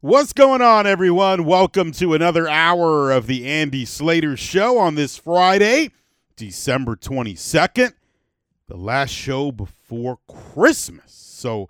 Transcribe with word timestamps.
What's 0.00 0.32
going 0.32 0.62
on, 0.62 0.86
everyone? 0.86 1.44
Welcome 1.44 1.90
to 1.94 2.14
another 2.14 2.48
hour 2.48 3.10
of 3.10 3.26
the 3.26 3.48
Andy 3.48 3.84
Slater 3.84 4.36
Show 4.36 4.78
on 4.78 4.94
this 4.94 5.16
Friday, 5.16 5.90
December 6.36 6.94
22nd, 6.94 7.94
the 8.68 8.76
last 8.76 9.10
show 9.10 9.50
before 9.50 10.20
Christmas. 10.28 11.10
So, 11.10 11.68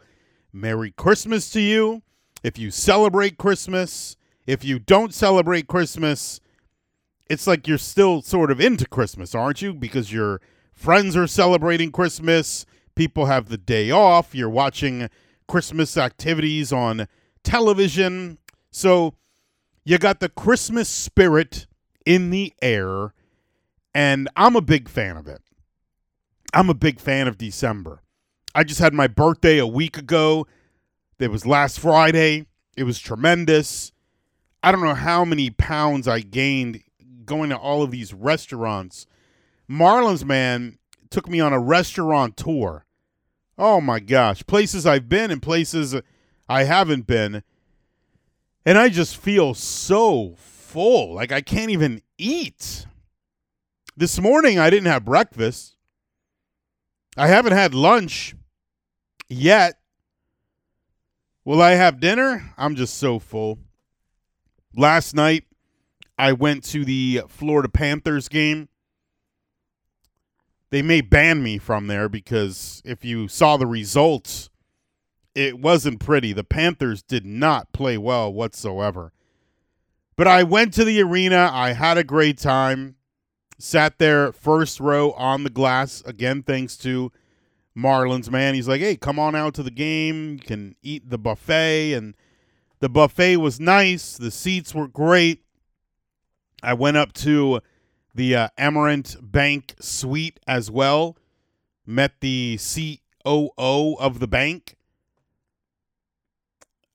Merry 0.52 0.90
Christmas 0.90 1.48
to 1.52 1.60
you. 1.62 2.02
If 2.42 2.58
you 2.58 2.70
celebrate 2.70 3.38
Christmas, 3.38 4.18
if 4.46 4.62
you 4.62 4.79
don't 4.79 5.14
celebrate 5.14 5.66
Christmas, 5.66 6.38
it's 7.30 7.46
like 7.46 7.66
you're 7.66 7.79
still 7.79 8.20
sort 8.20 8.50
of 8.50 8.60
into 8.60 8.86
Christmas, 8.86 9.34
aren't 9.34 9.62
you? 9.62 9.72
Because 9.72 10.12
your 10.12 10.42
friends 10.74 11.16
are 11.16 11.26
celebrating 11.26 11.90
Christmas, 11.90 12.66
people 12.95 13.24
have 13.24 13.48
the 13.48 13.56
day 13.56 13.90
off, 13.90 14.34
you're 14.34 14.50
watching 14.50 15.08
Christmas 15.46 15.96
activities 15.96 16.74
on 16.74 17.08
television. 17.43 18.39
So 18.71 19.14
you 19.84 19.98
got 19.98 20.21
the 20.21 20.29
Christmas 20.29 20.89
spirit 20.89 21.67
in 22.04 22.31
the 22.31 22.53
air, 22.62 23.14
and 23.95 24.29
I'm 24.36 24.57
a 24.57 24.61
big 24.61 24.89
fan 24.89 25.17
of 25.17 25.26
it. 25.26 25.43
I'm 26.53 26.71
a 26.71 26.75
big 26.75 27.00
fan 27.00 27.29
of 27.29 27.39
December. 27.39 28.03
I 28.54 28.64
just 28.64 28.81
had 28.81 28.95
my 28.95 29.07
birthday 29.07 29.59
a 29.59 29.67
week 29.67 29.98
ago. 29.98 30.46
It 31.18 31.31
was 31.31 31.46
last 31.46 31.81
Friday. 31.81 32.47
It 32.77 32.84
was 32.84 32.98
tremendous. 32.98 33.92
I 34.62 34.73
don't 34.73 34.84
know 34.84 34.95
how 34.95 35.25
many 35.25 35.50
pounds 35.50 36.09
I 36.09 36.20
gained 36.20 36.83
going 37.25 37.50
to 37.50 37.56
all 37.56 37.83
of 37.83 37.91
these 37.91 38.14
restaurants. 38.14 39.06
Marlins, 39.70 40.25
man, 40.25 40.78
took 41.11 41.28
me 41.28 41.41
on 41.41 41.53
a 41.53 41.61
restaurant 41.61 42.36
tour. 42.36 42.86
Oh 43.59 43.81
my 43.81 44.00
gosh. 44.00 44.47
Places 44.47 44.86
I've 44.86 45.09
been 45.09 45.31
and 45.31 45.42
places 45.42 45.95
I 46.48 46.64
haven't 46.64 47.06
been. 47.06 47.42
And 48.64 48.78
I 48.78 48.89
just 48.89 49.16
feel 49.16 49.55
so 49.55 50.34
full. 50.36 51.14
Like 51.14 51.33
I 51.33 51.41
can't 51.41 51.70
even 51.70 52.02
eat. 52.17 52.86
This 53.97 54.20
morning 54.20 54.58
I 54.58 54.70
didn't 54.70 54.86
have 54.86 55.05
breakfast. 55.05 55.77
I 57.17 57.27
haven't 57.27 57.53
had 57.53 57.75
lunch 57.75 58.34
yet. 59.28 59.78
Will 61.45 61.61
I 61.61 61.73
have 61.73 62.00
dinner? 62.00 62.53
I'm 62.56 62.77
just 62.77 62.95
so 62.98 63.19
full. 63.19 63.58
Last 64.77 65.14
night 65.14 65.45
I 66.19 66.33
went 66.33 66.64
to 66.64 66.84
the 66.84 67.23
Florida 67.28 67.69
Panthers 67.69 68.28
game. 68.28 68.69
They 70.70 70.83
may 70.83 71.01
ban 71.01 71.42
me 71.42 71.58
from 71.58 71.86
there 71.86 72.08
because 72.08 72.83
if 72.84 73.05
you 73.05 73.28
saw 73.28 73.56
the 73.56 73.67
results, 73.67 74.51
it 75.39 75.61
wasn't 75.61 76.00
pretty. 76.00 76.33
The 76.33 76.42
Panthers 76.42 77.00
did 77.00 77.25
not 77.25 77.72
play 77.72 77.97
well 77.97 78.33
whatsoever. 78.33 79.12
But 80.17 80.27
I 80.27 80.42
went 80.42 80.75
to 80.75 80.84
the 80.84 81.00
arena. 81.00 81.48
I 81.53 81.75
had 81.75 81.97
a 81.97 82.03
great 82.03 82.39
time. 82.39 82.97
Sat 83.56 83.98
there 83.98 84.33
first 84.33 84.80
row 84.80 85.12
on 85.12 85.45
the 85.45 85.50
glass 85.50 86.03
again, 86.05 86.42
thanks 86.42 86.77
to 86.78 87.12
Marlins 87.77 88.30
man. 88.30 88.55
He's 88.55 88.67
like, 88.67 88.80
"Hey, 88.80 88.97
come 88.97 89.20
on 89.20 89.36
out 89.36 89.55
to 89.55 89.62
the 89.62 89.70
game. 89.70 90.33
You 90.34 90.39
can 90.41 90.75
eat 90.83 91.08
the 91.08 91.19
buffet." 91.19 91.92
And 91.92 92.14
the 92.80 92.89
buffet 92.89 93.36
was 93.36 93.61
nice. 93.61 94.17
The 94.17 94.33
seats 94.33 94.75
were 94.75 94.89
great. 94.89 95.45
I 96.64 96.75
went 96.75 96.97
up 96.97 97.12
to 97.14 97.61
the 98.12 98.34
uh, 98.34 98.48
Amerant 98.58 99.17
Bank 99.20 99.77
suite 99.80 100.41
as 100.48 100.69
well. 100.69 101.17
Met 101.86 102.20
the 102.20 102.58
COO 102.58 103.95
of 103.98 104.19
the 104.19 104.28
bank. 104.28 104.78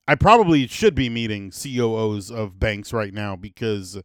I 0.06 0.14
probably 0.14 0.66
should 0.66 0.94
be 0.94 1.08
meeting 1.08 1.50
COOs 1.50 2.30
of 2.30 2.60
banks 2.60 2.92
right 2.92 3.12
now 3.14 3.36
because, 3.36 4.00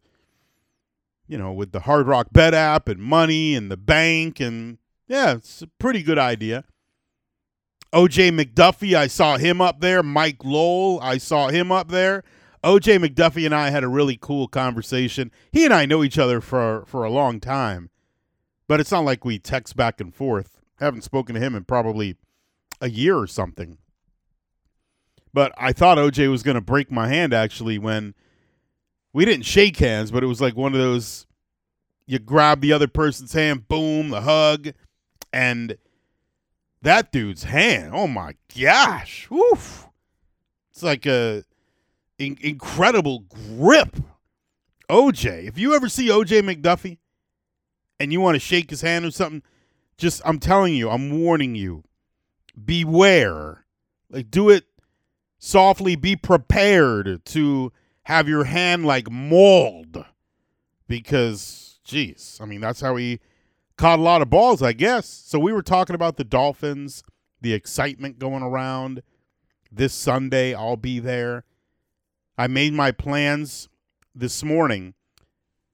you 1.28 1.38
know, 1.38 1.52
with 1.52 1.72
the 1.72 1.82
Hard 1.82 2.08
Rock 2.08 2.28
Bet 2.32 2.54
app 2.54 2.88
and 2.88 3.02
money 3.02 3.54
and 3.54 3.70
the 3.70 3.78
bank, 3.78 4.40
and 4.40 4.78
yeah, 5.08 5.34
it's 5.34 5.62
a 5.62 5.68
pretty 5.68 6.02
good 6.02 6.18
idea. 6.18 6.64
OJ 7.92 8.32
McDuffie, 8.32 8.96
I 8.96 9.08
saw 9.08 9.38
him 9.38 9.60
up 9.60 9.82
there. 9.82 10.04
Mike 10.04 10.46
Lowell, 10.46 11.00
I 11.02 11.18
saw 11.18 11.50
him 11.50 11.72
up 11.72 11.90
there. 11.90 12.24
OJ 12.64 13.04
McDuffie 13.04 13.46
and 13.46 13.56
I 13.56 13.70
had 13.70 13.84
a 13.84 13.88
really 13.88 14.18
cool 14.20 14.48
conversation. 14.48 15.32
He 15.52 15.66
and 15.66 15.74
I 15.74 15.86
know 15.86 16.04
each 16.04 16.18
other 16.18 16.40
for 16.40 16.84
for 16.86 17.04
a 17.04 17.10
long 17.10 17.40
time, 17.40 17.90
but 18.68 18.80
it's 18.80 18.92
not 18.92 19.06
like 19.06 19.26
we 19.26 19.40
text 19.40 19.76
back 19.76 20.00
and 20.00 20.14
forth. 20.14 20.62
I 20.80 20.86
haven't 20.86 21.04
spoken 21.04 21.36
to 21.36 21.42
him 21.42 21.56
in 21.56 21.64
probably 21.64 22.18
a 22.80 22.90
year 22.90 23.18
or 23.18 23.28
something. 23.28 23.78
But 25.34 25.54
I 25.58 25.74
thought 25.74 25.98
OJ 25.98 26.30
was 26.30 26.44
going 26.44 26.56
to 26.56 26.62
break 26.62 26.92
my 26.92 27.08
hand 27.08 27.34
actually 27.34 27.78
when 27.78 28.16
we 29.14 29.26
didn't 29.26 29.46
shake 29.46 29.78
hands, 29.78 30.12
but 30.12 30.24
it 30.24 30.28
was 30.28 30.42
like 30.42 30.56
one 30.56 30.74
of 30.74 30.80
those 30.80 31.28
you 32.06 32.18
grab 32.18 32.62
the 32.62 32.74
other 32.74 32.88
person's 32.88 33.34
hand, 33.34 33.68
boom, 33.68 34.10
the 34.10 34.22
hug, 34.22 34.70
and 35.32 35.78
that 36.82 37.12
dude's 37.12 37.44
hand. 37.44 37.92
Oh 37.94 38.08
my 38.08 38.34
gosh. 38.60 39.28
It's 40.72 40.82
like 40.82 41.06
a 41.06 41.44
in- 42.18 42.40
incredible 42.42 43.26
grip. 43.30 43.96
OJ, 44.90 45.48
if 45.48 45.60
you 45.60 45.76
ever 45.76 45.88
see 45.88 46.08
OJ 46.08 46.42
McDuffie 46.42 46.98
and 48.00 48.12
you 48.12 48.22
want 48.22 48.36
to 48.36 48.40
shake 48.40 48.72
his 48.72 48.82
hand 48.82 49.06
or 49.06 49.12
something, 49.12 49.44
just 49.98 50.20
I'm 50.26 50.40
telling 50.40 50.74
you, 50.74 50.90
I'm 50.90 51.22
warning 51.22 51.54
you. 51.54 51.84
Beware. 52.66 53.66
Like 54.10 54.32
do 54.32 54.50
it 54.50 54.66
softly 55.40 55.96
be 55.96 56.16
prepared 56.16 57.24
to 57.26 57.72
have 58.04 58.28
your 58.30 58.44
hand 58.44 58.86
like 58.86 59.10
mauled. 59.10 60.06
Because 60.88 61.80
jeez 61.88 62.40
i 62.40 62.46
mean 62.46 62.62
that's 62.62 62.82
how 62.82 62.96
he 62.98 63.20
caught 63.76 63.98
a 63.98 64.02
lot 64.02 64.22
of 64.22 64.30
balls 64.30 64.62
i 64.62 64.74
guess. 64.74 65.08
So 65.08 65.40
we 65.40 65.54
were 65.54 65.64
talking 65.64 65.96
about 65.96 66.18
the 66.18 66.24
dolphins 66.24 67.02
the 67.42 67.54
excitement 67.54 68.20
going 68.20 68.44
around 68.44 69.02
this 69.72 69.94
sunday 69.94 70.54
i'll 70.54 70.78
be 70.78 71.00
there. 71.00 71.46
I 72.38 72.48
made 72.48 72.74
my 72.74 72.92
plans 72.92 73.68
this 74.16 74.44
morning. 74.44 74.94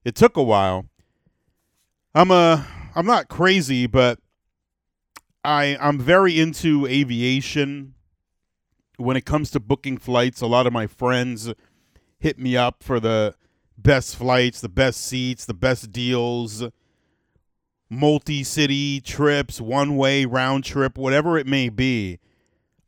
It 0.03 0.15
took 0.15 0.35
a 0.35 0.43
while. 0.43 0.85
I'm 2.13 2.31
a 2.31 2.65
i'm 2.95 3.05
not 3.05 3.27
crazy 3.27 3.87
but 3.87 4.19
i 5.43 5.77
i'm 5.81 5.99
very 5.99 6.39
into 6.39 6.85
aviation 6.87 7.93
when 8.97 9.17
it 9.17 9.25
comes 9.25 9.51
to 9.51 9.59
booking 9.59 9.97
flights, 9.97 10.41
a 10.41 10.47
lot 10.47 10.67
of 10.67 10.73
my 10.73 10.87
friends 10.87 11.53
hit 12.17 12.39
me 12.39 12.55
up 12.57 12.81
for 12.81 12.99
the 12.99 13.35
best 13.77 14.15
flights, 14.15 14.61
the 14.61 14.69
best 14.69 15.01
seats, 15.01 15.45
the 15.45 15.53
best 15.53 15.91
deals, 15.91 16.63
multi 17.89 18.43
city 18.43 18.99
trips, 19.01 19.59
one 19.61 19.95
way 19.95 20.25
round 20.25 20.63
trip, 20.63 20.97
whatever 20.97 21.37
it 21.37 21.47
may 21.47 21.69
be. 21.69 22.19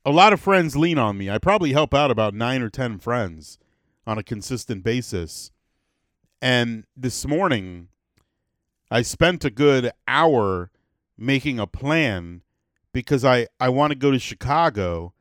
A 0.06 0.12
lot 0.12 0.34
of 0.34 0.40
friends 0.40 0.78
lean 0.78 0.98
on 0.98 1.18
me. 1.18 1.30
I 1.30 1.38
probably 1.38 1.74
help 1.74 1.94
out 1.94 2.12
about 2.12 2.34
nine 2.34 2.62
or 2.62 2.70
10 2.70 2.98
friends 3.00 3.60
on 4.06 4.18
a 4.18 4.24
consistent 4.24 4.84
basis. 4.84 5.52
And 6.42 6.86
this 6.96 7.26
morning, 7.26 7.90
I 8.90 9.02
spent 9.02 9.44
a 9.44 9.50
good 9.50 9.92
hour 10.08 10.72
making 11.18 11.60
a 11.60 11.68
plan 11.68 12.42
because 12.94 13.26
I, 13.26 13.48
I 13.60 13.68
want 13.70 13.92
to 13.92 13.98
go 13.98 14.12
to 14.12 14.20
Chicago 14.20 15.14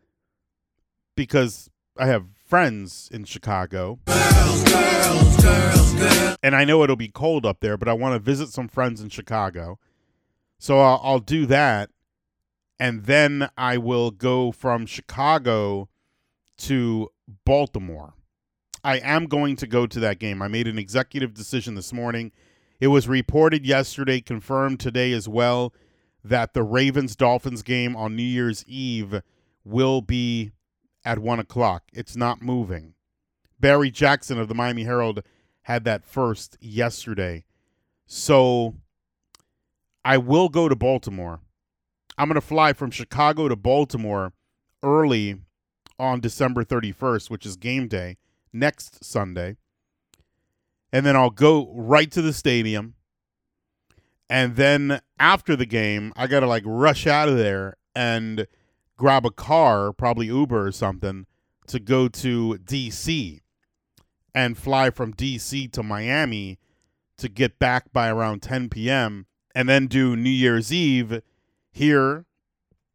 because 1.16 1.70
I 1.98 2.06
have 2.06 2.26
friends 2.46 3.08
in 3.12 3.24
Chicago. 3.24 3.98
Girls, 4.06 4.72
girls, 4.72 5.42
girls, 5.42 6.36
and 6.42 6.54
I 6.54 6.64
know 6.64 6.82
it'll 6.84 6.96
be 6.96 7.08
cold 7.08 7.44
up 7.44 7.60
there, 7.60 7.76
but 7.76 7.88
I 7.88 7.92
want 7.94 8.14
to 8.14 8.18
visit 8.18 8.50
some 8.50 8.68
friends 8.68 9.00
in 9.00 9.08
Chicago. 9.08 9.78
So 10.58 10.78
I'll, 10.78 11.00
I'll 11.02 11.18
do 11.18 11.46
that. 11.46 11.90
And 12.78 13.04
then 13.04 13.48
I 13.56 13.78
will 13.78 14.10
go 14.10 14.52
from 14.52 14.86
Chicago 14.86 15.88
to 16.58 17.10
Baltimore. 17.44 18.14
I 18.84 18.98
am 18.98 19.26
going 19.26 19.56
to 19.56 19.66
go 19.66 19.86
to 19.86 19.98
that 20.00 20.18
game. 20.18 20.42
I 20.42 20.48
made 20.48 20.68
an 20.68 20.78
executive 20.78 21.34
decision 21.34 21.74
this 21.74 21.92
morning. 21.92 22.32
It 22.78 22.88
was 22.88 23.08
reported 23.08 23.66
yesterday, 23.66 24.20
confirmed 24.20 24.78
today 24.78 25.12
as 25.12 25.28
well, 25.28 25.72
that 26.22 26.52
the 26.54 26.62
Ravens 26.62 27.16
Dolphins 27.16 27.62
game 27.62 27.96
on 27.96 28.14
New 28.14 28.22
Year's 28.22 28.64
Eve 28.68 29.22
will 29.64 30.02
be 30.02 30.52
at 31.06 31.20
one 31.20 31.38
o'clock. 31.38 31.84
It's 31.92 32.16
not 32.16 32.42
moving. 32.42 32.94
Barry 33.58 33.90
Jackson 33.90 34.38
of 34.38 34.48
the 34.48 34.54
Miami 34.54 34.84
Herald 34.84 35.22
had 35.62 35.84
that 35.84 36.04
first 36.04 36.58
yesterday. 36.60 37.44
So 38.06 38.74
I 40.04 40.18
will 40.18 40.48
go 40.48 40.68
to 40.68 40.76
Baltimore. 40.76 41.40
I'm 42.18 42.28
going 42.28 42.34
to 42.34 42.40
fly 42.40 42.72
from 42.72 42.90
Chicago 42.90 43.48
to 43.48 43.56
Baltimore 43.56 44.32
early 44.82 45.38
on 45.98 46.20
December 46.20 46.64
31st, 46.64 47.30
which 47.30 47.46
is 47.46 47.56
game 47.56 47.88
day 47.88 48.16
next 48.52 49.04
Sunday. 49.04 49.56
And 50.92 51.06
then 51.06 51.16
I'll 51.16 51.30
go 51.30 51.72
right 51.74 52.10
to 52.12 52.22
the 52.22 52.32
stadium. 52.32 52.94
And 54.28 54.56
then 54.56 55.00
after 55.20 55.54
the 55.54 55.66
game, 55.66 56.12
I 56.16 56.26
got 56.26 56.40
to 56.40 56.46
like 56.46 56.64
rush 56.66 57.06
out 57.06 57.28
of 57.28 57.36
there 57.36 57.76
and 57.94 58.46
grab 58.96 59.26
a 59.26 59.30
car, 59.30 59.92
probably 59.92 60.26
Uber 60.26 60.66
or 60.66 60.72
something, 60.72 61.26
to 61.66 61.78
go 61.80 62.08
to 62.08 62.58
DC 62.64 63.40
and 64.34 64.58
fly 64.58 64.90
from 64.90 65.14
DC 65.14 65.72
to 65.72 65.82
Miami 65.82 66.58
to 67.18 67.28
get 67.28 67.58
back 67.58 67.92
by 67.92 68.08
around 68.08 68.42
10 68.42 68.68
p.m. 68.68 69.26
and 69.54 69.68
then 69.68 69.86
do 69.86 70.14
New 70.14 70.30
Year's 70.30 70.72
Eve 70.72 71.22
here 71.70 72.26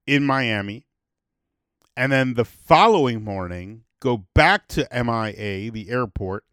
in 0.06 0.24
Miami. 0.26 0.86
And 1.98 2.12
then 2.12 2.36
the 2.36 2.46
following 2.46 3.24
morning, 3.24 3.84
go 4.00 4.26
back 4.34 4.68
to 4.70 4.88
MIA, 4.92 5.72
the 5.72 5.88
airport, 5.90 6.46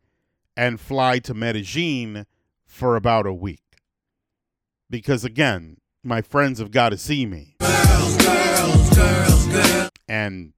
and 0.57 0.81
fly 0.81 1.19
to 1.21 1.35
Medellin 1.35 2.27
for 2.67 2.97
about 2.97 3.27
a 3.27 3.33
week. 3.33 3.63
Because 4.91 5.25
again, 5.25 5.77
my 6.03 6.23
friends 6.23 6.59
have 6.59 6.71
got 6.71 6.91
to 6.91 6.99
see 6.99 7.27
me. 7.27 7.57
Girls, 7.61 8.17
girls, 8.25 8.97
girls, 8.97 9.28
and 10.19 10.53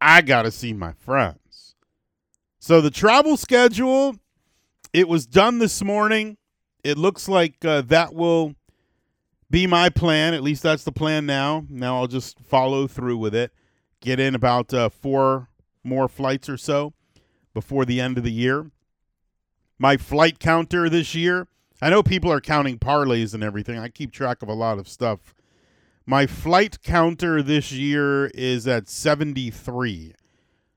I 0.00 0.22
got 0.22 0.42
to 0.42 0.50
see 0.50 0.72
my 0.72 0.92
friends. 0.92 1.74
So 2.58 2.80
the 2.80 2.90
travel 2.90 3.36
schedule, 3.36 4.16
it 4.92 5.08
was 5.08 5.26
done 5.26 5.58
this 5.58 5.82
morning. 5.82 6.36
It 6.84 6.96
looks 6.96 7.28
like 7.28 7.64
uh, 7.64 7.82
that 7.82 8.14
will 8.14 8.54
be 9.50 9.66
my 9.66 9.88
plan. 9.90 10.34
At 10.34 10.42
least 10.42 10.62
that's 10.62 10.84
the 10.84 10.92
plan 10.92 11.26
now. 11.26 11.64
Now 11.68 11.96
I'll 11.96 12.06
just 12.06 12.40
follow 12.40 12.86
through 12.86 13.18
with 13.18 13.34
it. 13.34 13.52
Get 14.00 14.20
in 14.20 14.34
about 14.34 14.72
uh, 14.72 14.88
four 14.88 15.48
more 15.84 16.08
flights 16.08 16.48
or 16.48 16.56
so 16.56 16.92
before 17.52 17.84
the 17.84 18.00
end 18.00 18.16
of 18.16 18.24
the 18.24 18.32
year. 18.32 18.70
My 19.78 19.96
flight 19.96 20.38
counter 20.38 20.88
this 20.88 21.14
year, 21.14 21.46
I 21.80 21.90
know 21.90 22.02
people 22.02 22.32
are 22.32 22.40
counting 22.40 22.78
parlays 22.78 23.34
and 23.34 23.42
everything. 23.42 23.78
I 23.78 23.88
keep 23.88 24.12
track 24.12 24.42
of 24.42 24.48
a 24.48 24.54
lot 24.54 24.78
of 24.78 24.88
stuff. 24.88 25.34
My 26.10 26.26
flight 26.26 26.82
counter 26.82 27.42
this 27.42 27.70
year 27.70 28.28
is 28.28 28.66
at 28.66 28.88
73. 28.88 30.14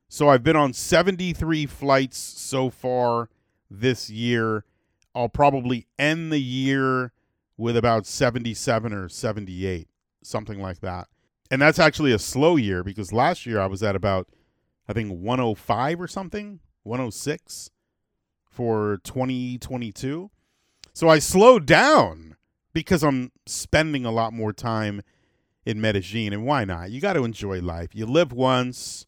So 0.10 0.28
I've 0.28 0.44
been 0.44 0.58
on 0.58 0.74
73 0.74 1.68
flights 1.68 2.18
so 2.18 2.70
far 2.70 3.30
this 3.70 4.10
year. 4.10 4.66
I'll 5.16 5.30
probably 5.30 5.88
end 5.98 6.34
the 6.34 6.42
year 6.42 7.14
with 7.56 7.78
about 7.78 8.06
77 8.06 8.92
or 8.92 9.08
78, 9.08 9.88
something 10.22 10.60
like 10.60 10.82
that. 10.82 11.08
And 11.50 11.62
that's 11.62 11.80
actually 11.80 12.12
a 12.12 12.20
slow 12.20 12.58
year 12.58 12.84
because 12.84 13.14
last 13.14 13.46
year 13.46 13.62
I 13.62 13.68
was 13.68 13.82
at 13.82 13.96
about, 13.96 14.28
I 14.90 14.92
think, 14.92 15.12
105 15.12 16.02
or 16.02 16.10
something, 16.10 16.60
106 16.84 17.70
for 18.44 19.00
2022. 19.06 20.30
So 20.92 21.08
I 21.08 21.20
slowed 21.20 21.66
down 21.66 22.36
because 22.74 23.02
I'm 23.02 23.32
spending 23.46 24.06
a 24.06 24.12
lot 24.12 24.34
more 24.34 24.52
time 24.52 25.02
in 25.66 25.82
Medellin. 25.82 26.34
And 26.34 26.46
why 26.46 26.66
not? 26.66 26.92
You 26.92 27.02
got 27.02 27.14
to 27.14 27.24
enjoy 27.24 27.62
life. 27.62 27.90
You 27.94 28.06
live 28.06 28.32
once, 28.32 29.06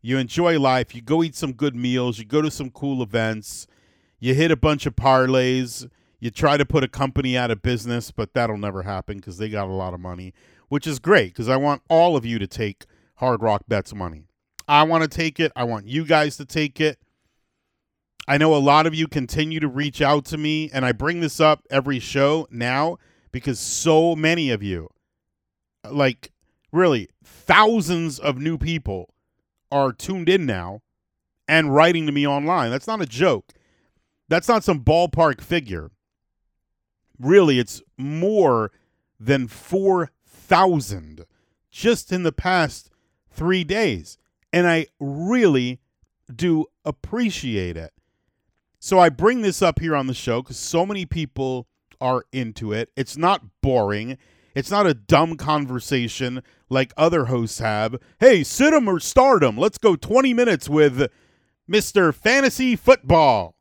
you 0.00 0.18
enjoy 0.18 0.58
life, 0.58 0.94
you 0.94 1.00
go 1.00 1.22
eat 1.22 1.36
some 1.36 1.52
good 1.52 1.76
meals, 1.76 2.18
you 2.18 2.24
go 2.24 2.42
to 2.42 2.50
some 2.50 2.70
cool 2.70 3.02
events, 3.02 3.66
you 4.18 4.34
hit 4.34 4.50
a 4.50 4.56
bunch 4.56 4.84
of 4.84 4.96
parlays, 4.96 5.88
you 6.18 6.30
try 6.30 6.56
to 6.56 6.64
put 6.64 6.84
a 6.84 6.88
company 6.88 7.36
out 7.36 7.50
of 7.50 7.62
business, 7.62 8.10
but 8.10 8.34
that'll 8.34 8.58
never 8.58 8.82
happen 8.82 9.16
because 9.16 9.38
they 9.38 9.48
got 9.48 9.68
a 9.68 9.72
lot 9.72 9.94
of 9.94 10.00
money, 10.00 10.34
which 10.68 10.86
is 10.86 10.98
great 10.98 11.32
because 11.32 11.48
I 11.48 11.56
want 11.56 11.82
all 11.88 12.16
of 12.16 12.24
you 12.24 12.38
to 12.38 12.46
take 12.46 12.86
Hard 13.16 13.42
Rock 13.42 13.62
Bets 13.68 13.94
money. 13.94 14.24
I 14.68 14.84
want 14.84 15.02
to 15.02 15.08
take 15.08 15.40
it. 15.40 15.52
I 15.54 15.64
want 15.64 15.86
you 15.86 16.04
guys 16.04 16.36
to 16.36 16.44
take 16.44 16.80
it. 16.80 16.98
I 18.28 18.38
know 18.38 18.54
a 18.54 18.58
lot 18.58 18.86
of 18.86 18.94
you 18.94 19.08
continue 19.08 19.58
to 19.58 19.66
reach 19.68 20.00
out 20.00 20.24
to 20.26 20.38
me, 20.38 20.70
and 20.72 20.84
I 20.84 20.92
bring 20.92 21.20
this 21.20 21.40
up 21.40 21.66
every 21.70 21.98
show 21.98 22.46
now 22.50 22.98
because 23.32 23.58
so 23.58 24.14
many 24.14 24.50
of 24.50 24.62
you, 24.62 24.88
like 25.90 26.32
really 26.72 27.08
thousands 27.24 28.18
of 28.18 28.38
new 28.38 28.58
people, 28.58 29.12
are 29.72 29.92
tuned 29.92 30.28
in 30.28 30.44
now 30.44 30.82
and 31.48 31.74
writing 31.74 32.04
to 32.06 32.12
me 32.12 32.26
online. 32.26 32.70
That's 32.70 32.86
not 32.86 33.00
a 33.00 33.06
joke. 33.06 33.52
That's 34.28 34.46
not 34.46 34.62
some 34.62 34.84
ballpark 34.84 35.40
figure. 35.40 35.90
Really, 37.18 37.58
it's 37.58 37.82
more 37.96 38.70
than 39.18 39.48
4,000 39.48 41.24
just 41.70 42.12
in 42.12 42.22
the 42.22 42.32
past 42.32 42.90
three 43.30 43.64
days. 43.64 44.18
And 44.52 44.68
I 44.68 44.86
really 45.00 45.80
do 46.34 46.66
appreciate 46.84 47.76
it. 47.76 47.92
So 48.78 48.98
I 48.98 49.08
bring 49.08 49.40
this 49.42 49.62
up 49.62 49.80
here 49.80 49.96
on 49.96 50.06
the 50.06 50.14
show 50.14 50.42
because 50.42 50.58
so 50.58 50.84
many 50.84 51.06
people 51.06 51.66
are 52.00 52.24
into 52.32 52.72
it. 52.72 52.90
It's 52.96 53.16
not 53.16 53.42
boring. 53.62 54.18
It's 54.54 54.70
not 54.70 54.86
a 54.86 54.94
dumb 54.94 55.36
conversation 55.36 56.42
like 56.68 56.92
other 56.96 57.26
hosts 57.26 57.58
have. 57.58 57.96
Hey, 58.20 58.44
sit 58.44 58.72
'em 58.72 58.88
or 58.88 59.00
start 59.00 59.42
'em. 59.42 59.56
Let's 59.56 59.78
go 59.78 59.96
20 59.96 60.34
minutes 60.34 60.68
with 60.68 61.10
Mr. 61.70 62.14
Fantasy 62.14 62.76
Football, 62.76 63.54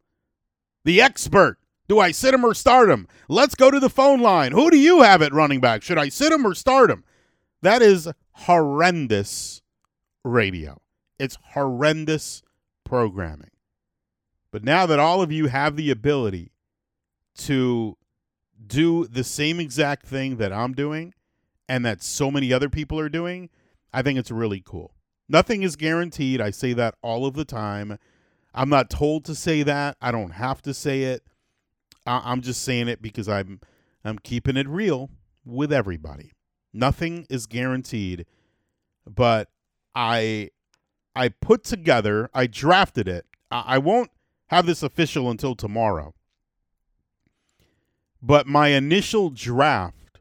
the 0.83 1.01
expert. 1.01 1.57
Do 1.87 1.99
I 1.99 2.11
sit 2.11 2.33
him 2.33 2.45
or 2.45 2.53
start 2.53 2.89
him? 2.89 3.07
Let's 3.27 3.55
go 3.55 3.69
to 3.69 3.79
the 3.79 3.89
phone 3.89 4.21
line. 4.21 4.53
Who 4.53 4.71
do 4.71 4.77
you 4.77 5.01
have 5.01 5.21
at 5.21 5.33
running 5.33 5.59
back? 5.59 5.83
Should 5.83 5.97
I 5.97 6.09
sit 6.09 6.31
him 6.31 6.45
or 6.45 6.53
start 6.55 6.89
him? 6.89 7.03
That 7.61 7.81
is 7.81 8.09
horrendous 8.31 9.61
radio. 10.23 10.81
It's 11.19 11.37
horrendous 11.53 12.43
programming. 12.85 13.51
But 14.51 14.63
now 14.63 14.85
that 14.85 14.99
all 14.99 15.21
of 15.21 15.31
you 15.31 15.47
have 15.47 15.75
the 15.75 15.91
ability 15.91 16.51
to 17.37 17.97
do 18.65 19.05
the 19.05 19.23
same 19.23 19.59
exact 19.59 20.05
thing 20.05 20.37
that 20.37 20.53
I'm 20.53 20.73
doing 20.73 21.13
and 21.67 21.85
that 21.85 22.03
so 22.03 22.29
many 22.29 22.51
other 22.51 22.69
people 22.69 22.99
are 22.99 23.09
doing, 23.09 23.49
I 23.93 24.01
think 24.01 24.19
it's 24.19 24.31
really 24.31 24.61
cool. 24.65 24.95
Nothing 25.29 25.63
is 25.63 25.75
guaranteed. 25.75 26.41
I 26.41 26.51
say 26.51 26.73
that 26.73 26.95
all 27.01 27.25
of 27.25 27.35
the 27.35 27.45
time. 27.45 27.97
I'm 28.53 28.69
not 28.69 28.89
told 28.89 29.23
to 29.25 29.35
say 29.35 29.63
that. 29.63 29.95
I 30.01 30.11
don't 30.11 30.31
have 30.31 30.61
to 30.63 30.73
say 30.73 31.03
it. 31.03 31.23
I- 32.05 32.31
am 32.31 32.41
just 32.41 32.63
saying 32.63 32.87
it 32.87 33.01
because 33.01 33.29
I'm 33.29 33.61
I'm 34.03 34.17
keeping 34.19 34.57
it 34.57 34.67
real 34.67 35.09
with 35.45 35.71
everybody. 35.71 36.31
Nothing 36.73 37.27
is 37.29 37.45
guaranteed, 37.45 38.25
but 39.05 39.49
I 39.95 40.49
I 41.15 41.29
put 41.29 41.63
together, 41.63 42.29
I 42.33 42.47
drafted 42.47 43.07
it. 43.07 43.25
I, 43.49 43.63
I 43.67 43.77
won't 43.77 44.11
have 44.47 44.65
this 44.65 44.83
official 44.83 45.29
until 45.29 45.55
tomorrow. 45.55 46.13
But 48.21 48.45
my 48.45 48.69
initial 48.69 49.29
draft 49.29 50.19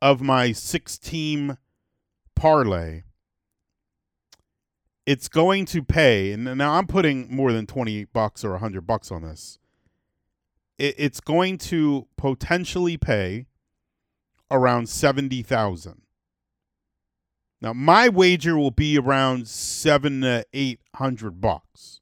of 0.00 0.20
my 0.20 0.52
six 0.52 0.98
team 0.98 1.58
parlay, 2.34 3.02
it's 5.04 5.28
going 5.28 5.66
to 5.66 5.82
pay. 5.82 6.32
And 6.32 6.44
now 6.56 6.74
I'm 6.74 6.86
putting 6.86 7.34
more 7.34 7.52
than 7.52 7.66
20 7.66 8.04
bucks 8.06 8.44
or 8.44 8.52
100 8.52 8.86
bucks 8.86 9.10
on 9.10 9.22
this. 9.22 9.58
it's 10.78 11.20
going 11.20 11.56
to 11.56 12.06
potentially 12.18 12.98
pay 12.98 13.46
around 14.50 14.88
70,000. 14.88 16.02
Now 17.60 17.72
my 17.72 18.08
wager 18.08 18.56
will 18.58 18.70
be 18.70 18.98
around 18.98 19.48
7 19.48 20.20
to 20.20 20.44
800 20.52 21.40
bucks. 21.40 22.00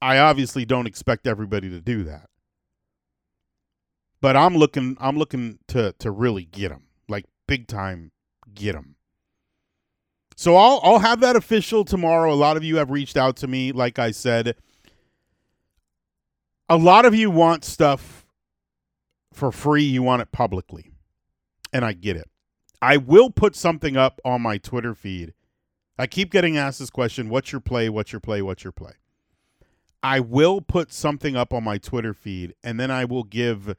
I 0.00 0.18
obviously 0.18 0.64
don't 0.64 0.86
expect 0.86 1.26
everybody 1.26 1.68
to 1.70 1.80
do 1.80 2.04
that. 2.04 2.30
But 4.26 4.36
I'm 4.36 4.56
looking 4.56 4.96
I'm 4.98 5.16
looking 5.16 5.60
to 5.68 5.94
to 6.00 6.10
really 6.10 6.46
get 6.46 6.70
them. 6.70 6.86
Like 7.08 7.26
big 7.46 7.68
time 7.68 8.10
get 8.52 8.72
them. 8.72 8.96
So 10.34 10.56
I'll 10.56 10.80
I'll 10.82 10.98
have 10.98 11.20
that 11.20 11.36
official 11.36 11.84
tomorrow. 11.84 12.32
A 12.32 12.34
lot 12.34 12.56
of 12.56 12.64
you 12.64 12.78
have 12.78 12.90
reached 12.90 13.16
out 13.16 13.36
to 13.36 13.46
me 13.46 13.70
like 13.70 14.00
I 14.00 14.10
said. 14.10 14.56
A 16.68 16.76
lot 16.76 17.04
of 17.04 17.14
you 17.14 17.30
want 17.30 17.62
stuff 17.62 18.26
for 19.32 19.52
free, 19.52 19.84
you 19.84 20.02
want 20.02 20.22
it 20.22 20.32
publicly. 20.32 20.90
And 21.72 21.84
I 21.84 21.92
get 21.92 22.16
it. 22.16 22.28
I 22.82 22.96
will 22.96 23.30
put 23.30 23.54
something 23.54 23.96
up 23.96 24.20
on 24.24 24.42
my 24.42 24.58
Twitter 24.58 24.96
feed. 24.96 25.34
I 26.00 26.08
keep 26.08 26.32
getting 26.32 26.58
asked 26.58 26.80
this 26.80 26.90
question, 26.90 27.28
what's 27.28 27.52
your 27.52 27.60
play? 27.60 27.88
What's 27.88 28.12
your 28.12 28.18
play? 28.18 28.42
What's 28.42 28.64
your 28.64 28.72
play? 28.72 28.94
I 30.02 30.18
will 30.18 30.60
put 30.60 30.92
something 30.92 31.36
up 31.36 31.54
on 31.54 31.62
my 31.62 31.78
Twitter 31.78 32.12
feed 32.12 32.56
and 32.64 32.80
then 32.80 32.90
I 32.90 33.04
will 33.04 33.22
give 33.22 33.76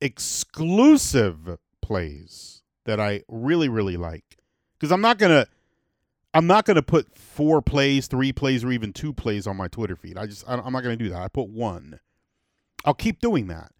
exclusive 0.00 1.58
plays 1.82 2.62
that 2.84 3.00
I 3.00 3.22
really 3.28 3.68
really 3.68 3.96
like 3.96 4.38
cuz 4.80 4.92
I'm 4.92 5.00
not 5.00 5.18
to 5.30 5.48
I'm 6.34 6.46
not 6.46 6.66
to 6.76 6.82
put 6.82 7.16
four 7.16 7.62
plays, 7.62 8.06
three 8.06 8.32
plays 8.32 8.62
or 8.62 8.70
even 8.70 8.92
two 8.92 9.12
plays 9.12 9.46
on 9.46 9.56
my 9.56 9.68
Twitter 9.68 9.96
feed. 9.96 10.18
I 10.18 10.26
just 10.26 10.44
I'm 10.46 10.72
not 10.72 10.84
to 10.98 11.04
do 11.04 11.10
that. 11.10 11.22
I 11.22 11.28
put 11.28 11.48
one. 11.48 12.00
I'll 12.84 12.94
keep 12.94 13.20
doing 13.20 13.48
that. 13.48 13.72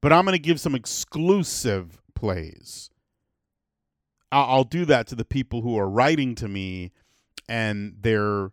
But 0.00 0.12
I'm 0.12 0.24
to 0.34 0.42
give 0.42 0.60
some 0.60 0.74
exclusive 0.74 2.00
plays. 2.14 2.90
I'll 4.32 4.64
do 4.64 4.84
that 4.84 5.08
to 5.08 5.14
the 5.14 5.24
people 5.24 5.62
who 5.62 5.76
are 5.76 5.90
writing 5.90 6.34
to 6.36 6.48
me 6.48 6.92
and 7.48 7.96
they're 8.00 8.52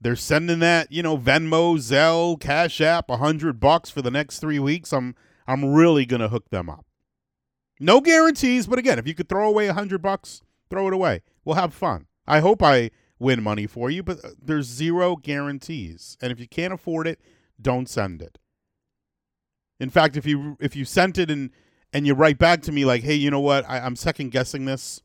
they're 0.00 0.16
sending 0.16 0.58
that, 0.60 0.92
you 0.92 1.02
know, 1.02 1.16
Venmo, 1.16 1.76
Zelle, 1.76 2.38
Cash 2.38 2.80
App, 2.80 3.08
a 3.10 3.16
hundred 3.16 3.60
bucks 3.60 3.90
for 3.90 4.02
the 4.02 4.10
next 4.10 4.40
three 4.40 4.58
weeks. 4.58 4.92
I'm 4.92 5.14
I'm 5.48 5.74
really 5.74 6.06
gonna 6.06 6.28
hook 6.28 6.50
them 6.50 6.70
up. 6.70 6.84
No 7.80 8.00
guarantees, 8.00 8.66
but 8.66 8.78
again, 8.78 8.98
if 8.98 9.06
you 9.08 9.14
could 9.14 9.28
throw 9.28 9.48
away 9.48 9.66
a 9.66 9.74
hundred 9.74 10.02
bucks, 10.02 10.42
throw 10.70 10.86
it 10.86 10.94
away. 10.94 11.22
We'll 11.44 11.56
have 11.56 11.72
fun. 11.74 12.06
I 12.26 12.40
hope 12.40 12.62
I 12.62 12.90
win 13.18 13.42
money 13.42 13.66
for 13.66 13.90
you, 13.90 14.02
but 14.02 14.24
uh, 14.24 14.30
there's 14.40 14.66
zero 14.66 15.16
guarantees. 15.16 16.16
And 16.20 16.30
if 16.30 16.38
you 16.38 16.46
can't 16.46 16.72
afford 16.72 17.06
it, 17.06 17.20
don't 17.60 17.88
send 17.88 18.22
it. 18.22 18.38
In 19.80 19.90
fact, 19.90 20.16
if 20.16 20.26
you 20.26 20.56
if 20.60 20.76
you 20.76 20.84
sent 20.84 21.18
it 21.18 21.30
and 21.30 21.50
and 21.92 22.06
you 22.06 22.14
write 22.14 22.38
back 22.38 22.62
to 22.62 22.72
me 22.72 22.84
like, 22.84 23.02
hey, 23.02 23.14
you 23.14 23.30
know 23.30 23.40
what, 23.40 23.68
I, 23.68 23.78
I'm 23.78 23.96
second 23.96 24.30
guessing 24.30 24.66
this, 24.66 25.02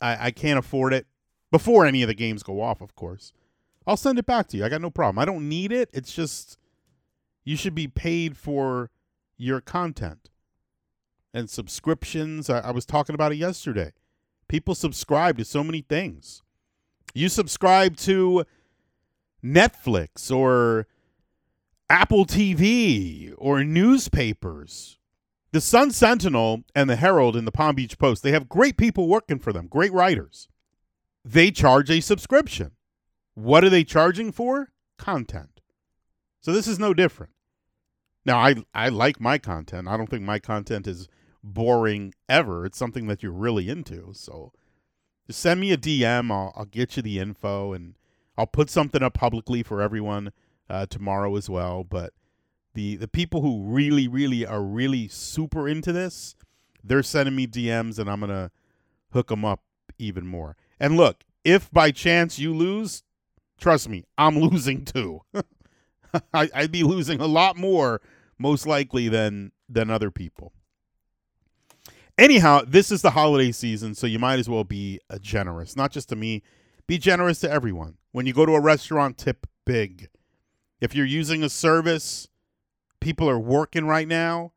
I, 0.00 0.26
I 0.26 0.30
can't 0.32 0.58
afford 0.58 0.92
it 0.92 1.06
before 1.52 1.86
any 1.86 2.02
of 2.02 2.08
the 2.08 2.14
games 2.14 2.42
go 2.42 2.60
off, 2.60 2.80
of 2.80 2.96
course. 2.96 3.32
I'll 3.86 3.96
send 3.96 4.18
it 4.18 4.26
back 4.26 4.48
to 4.48 4.56
you. 4.56 4.64
I 4.64 4.68
got 4.68 4.80
no 4.80 4.90
problem. 4.90 5.18
I 5.18 5.24
don't 5.24 5.48
need 5.48 5.70
it. 5.70 5.90
It's 5.92 6.12
just 6.12 6.58
you 7.44 7.56
should 7.56 7.74
be 7.74 7.88
paid 7.88 8.36
for 8.36 8.90
your 9.40 9.60
content 9.60 10.28
and 11.32 11.48
subscriptions. 11.48 12.50
I, 12.50 12.60
I 12.60 12.70
was 12.70 12.84
talking 12.84 13.14
about 13.14 13.32
it 13.32 13.36
yesterday. 13.36 13.92
People 14.48 14.74
subscribe 14.74 15.38
to 15.38 15.44
so 15.44 15.64
many 15.64 15.80
things. 15.80 16.42
You 17.14 17.28
subscribe 17.28 17.96
to 17.98 18.44
Netflix 19.44 20.34
or 20.34 20.86
Apple 21.88 22.26
TV 22.26 23.34
or 23.38 23.64
newspapers. 23.64 24.98
The 25.52 25.60
Sun 25.60 25.90
Sentinel 25.92 26.62
and 26.74 26.88
the 26.88 26.96
Herald 26.96 27.34
and 27.34 27.46
the 27.46 27.52
Palm 27.52 27.74
Beach 27.74 27.98
Post, 27.98 28.22
they 28.22 28.30
have 28.30 28.48
great 28.48 28.76
people 28.76 29.08
working 29.08 29.40
for 29.40 29.52
them, 29.52 29.66
great 29.66 29.92
writers. 29.92 30.48
They 31.24 31.50
charge 31.50 31.90
a 31.90 32.00
subscription. 32.00 32.72
What 33.34 33.64
are 33.64 33.70
they 33.70 33.82
charging 33.82 34.30
for? 34.30 34.70
Content. 34.96 35.60
So 36.40 36.52
this 36.52 36.68
is 36.68 36.78
no 36.78 36.94
different. 36.94 37.32
Now, 38.24 38.38
I 38.38 38.56
I 38.74 38.88
like 38.88 39.20
my 39.20 39.38
content. 39.38 39.88
I 39.88 39.96
don't 39.96 40.08
think 40.08 40.22
my 40.22 40.38
content 40.38 40.86
is 40.86 41.08
boring 41.42 42.14
ever. 42.28 42.66
It's 42.66 42.78
something 42.78 43.06
that 43.06 43.22
you're 43.22 43.32
really 43.32 43.68
into. 43.68 44.10
So 44.12 44.52
just 45.26 45.40
send 45.40 45.60
me 45.60 45.72
a 45.72 45.78
DM. 45.78 46.30
I'll, 46.30 46.52
I'll 46.56 46.64
get 46.64 46.96
you 46.96 47.02
the 47.02 47.18
info 47.18 47.72
and 47.72 47.94
I'll 48.36 48.46
put 48.46 48.70
something 48.70 49.02
up 49.02 49.14
publicly 49.14 49.62
for 49.62 49.80
everyone 49.80 50.32
uh, 50.68 50.86
tomorrow 50.86 51.36
as 51.36 51.48
well. 51.48 51.84
But 51.84 52.12
the 52.74 52.96
the 52.96 53.08
people 53.08 53.42
who 53.42 53.64
really, 53.64 54.08
really 54.08 54.46
are 54.46 54.62
really 54.62 55.08
super 55.08 55.68
into 55.68 55.92
this, 55.92 56.36
they're 56.82 57.02
sending 57.02 57.36
me 57.36 57.46
DMs 57.46 57.98
and 57.98 58.10
I'm 58.10 58.20
gonna 58.20 58.50
hook 59.12 59.28
them 59.28 59.44
up 59.44 59.62
even 59.98 60.26
more. 60.26 60.56
And 60.78 60.96
look, 60.96 61.24
if 61.44 61.70
by 61.70 61.90
chance 61.90 62.38
you 62.38 62.54
lose, 62.54 63.02
trust 63.58 63.88
me, 63.88 64.04
I'm 64.16 64.38
losing 64.40 64.84
too. 64.84 65.22
I, 66.34 66.48
I'd 66.54 66.72
be 66.72 66.82
losing 66.82 67.20
a 67.20 67.26
lot 67.26 67.56
more, 67.56 68.00
most 68.38 68.66
likely 68.66 69.08
than 69.08 69.52
than 69.68 69.90
other 69.90 70.10
people. 70.10 70.52
Anyhow, 72.18 72.62
this 72.66 72.92
is 72.92 73.02
the 73.02 73.12
holiday 73.12 73.50
season, 73.50 73.94
so 73.94 74.06
you 74.06 74.18
might 74.18 74.38
as 74.38 74.48
well 74.48 74.64
be 74.64 75.00
generous, 75.20 75.74
not 75.74 75.90
just 75.90 76.08
to 76.10 76.16
me. 76.16 76.42
Be 76.86 76.98
generous 76.98 77.40
to 77.40 77.50
everyone. 77.50 77.96
When 78.12 78.26
you 78.26 78.34
go 78.34 78.44
to 78.44 78.54
a 78.54 78.60
restaurant, 78.60 79.16
tip 79.16 79.46
big. 79.64 80.08
If 80.80 80.94
you're 80.94 81.06
using 81.06 81.42
a 81.42 81.48
service, 81.48 82.28
people 83.00 83.28
are 83.30 83.38
working 83.38 83.86
right 83.86 84.08
now. 84.08 84.52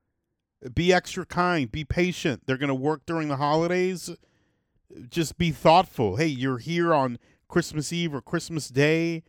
Be 0.74 0.92
extra 0.92 1.26
kind. 1.26 1.72
Be 1.72 1.86
patient. 1.86 2.44
They're 2.46 2.58
going 2.58 2.70
to 2.70 2.76
work 2.76 3.06
during 3.06 3.28
the 3.28 3.38
holidays. 3.38 4.10
Just 5.10 5.38
be 5.38 5.52
thoughtful. 5.52 6.16
Hey, 6.16 6.28
you're 6.28 6.58
here 6.58 6.94
on 6.94 7.20
Christmas 7.48 7.94
Eve 7.94 8.14
or 8.14 8.22
Christmas 8.22 8.70
Day. 8.70 9.24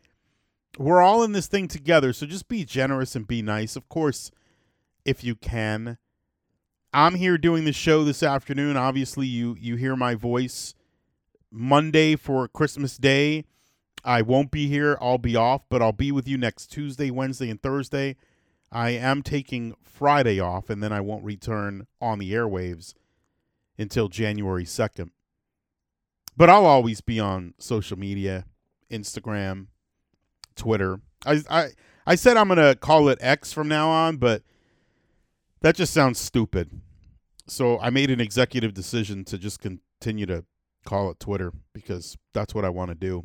We're 0.79 1.03
all 1.03 1.23
in 1.23 1.33
this 1.33 1.47
thing 1.47 1.69
together, 1.69 2.13
so 2.13 2.27
just 2.27 2.49
be 2.49 2.65
generous 2.65 3.15
and 3.15 3.27
be 3.27 3.43
nice. 3.43 3.77
Of 3.77 3.89
course, 3.89 4.31
if 5.05 5.23
you 5.23 5.35
can. 5.35 5.99
I'm 6.93 7.15
here 7.17 7.39
doing 7.39 7.65
the 7.65 7.73
show 7.73 8.05
this 8.05 8.23
afternoon. 8.23 8.77
Obviously, 8.77 9.27
you 9.27 9.57
you 9.59 9.77
hear 9.77 9.97
my 9.97 10.15
voice 10.15 10.75
Monday 11.51 12.17
for 12.17 12.49
Christmas 12.49 12.97
Day. 12.97 13.45
I 14.05 14.23
won't 14.23 14.51
be 14.51 14.69
here. 14.69 14.99
I'll 15.01 15.19
be 15.19 15.37
off, 15.37 15.63
but 15.69 15.81
I'll 15.81 15.93
be 15.93 16.13
with 16.13 16.29
you 16.29 16.37
next 16.37 16.67
Tuesday, 16.69 17.11
Wednesday, 17.11 17.51
and 17.51 17.63
Thursday. 17.63 18.17
I 18.71 18.91
am 18.91 19.23
taking 19.23 19.75
Friday 19.83 20.41
off, 20.41 20.69
and 20.69 20.83
then 20.83 20.93
I 20.93 21.01
won't 21.01 21.25
return 21.25 21.87
on 22.01 22.19
the 22.19 22.33
airwaves 22.33 22.95
until 23.79 24.09
January 24.09 24.65
2nd. 24.65 25.11
But 26.37 26.51
I'll 26.51 26.67
always 26.67 27.01
be 27.01 27.21
on 27.21 27.55
social 27.59 27.99
media, 27.99 28.47
Instagram, 28.91 29.69
Twitter. 30.57 31.01
I 31.27 31.43
I 31.51 31.69
I 32.07 32.15
said 32.15 32.37
I'm 32.37 32.49
gonna 32.49 32.75
call 32.75 33.09
it 33.09 33.19
X 33.21 33.53
from 33.53 33.69
now 33.69 33.89
on, 33.89 34.17
but 34.17 34.43
that 35.61 35.77
just 35.77 35.93
sounds 35.95 36.19
stupid. 36.19 36.81
So 37.47 37.79
I 37.79 37.91
made 37.91 38.11
an 38.11 38.21
executive 38.21 38.75
decision 38.75 39.25
to 39.25 39.39
just 39.39 39.61
continue 39.61 40.27
to 40.27 40.45
call 40.85 41.11
it 41.11 41.21
Twitter 41.21 41.53
because 41.73 42.17
that's 42.33 42.55
what 42.55 42.65
I 42.65 42.71
want 42.71 42.91
to 42.91 42.95
do. 42.95 43.25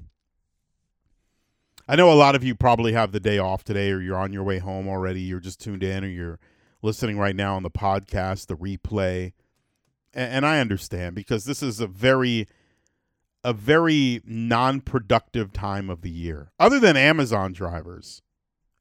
I 1.88 1.96
know 1.96 2.12
a 2.12 2.14
lot 2.14 2.36
of 2.36 2.44
you 2.44 2.54
probably 2.54 2.94
have 2.94 3.12
the 3.12 3.20
day 3.20 3.40
off 3.40 3.64
today 3.64 3.92
or 3.92 4.00
you're 4.00 4.18
on 4.18 4.32
your 4.32 4.44
way 4.44 4.60
home 4.60 4.88
already. 4.88 5.22
You're 5.22 5.40
just 5.40 5.60
tuned 5.60 5.84
in 5.84 6.04
or 6.04 6.08
you're 6.08 6.40
listening 6.82 7.18
right 7.18 7.36
now 7.36 7.56
on 7.56 7.64
the 7.64 7.72
podcast, 7.72 8.48
the 8.48 8.56
replay. 8.56 9.34
And, 10.14 10.34
and 10.34 10.46
I 10.46 10.60
understand 10.60 11.16
because 11.16 11.46
this 11.46 11.64
is 11.64 11.80
a 11.80 11.88
very 11.88 12.48
a 13.44 13.54
very 13.54 14.22
non-productive 14.26 15.54
time 15.54 15.90
of 15.90 16.02
the 16.02 16.10
year. 16.10 16.52
Other 16.60 16.80
than 16.80 16.98
Amazon 16.98 17.54
drivers. 17.54 18.22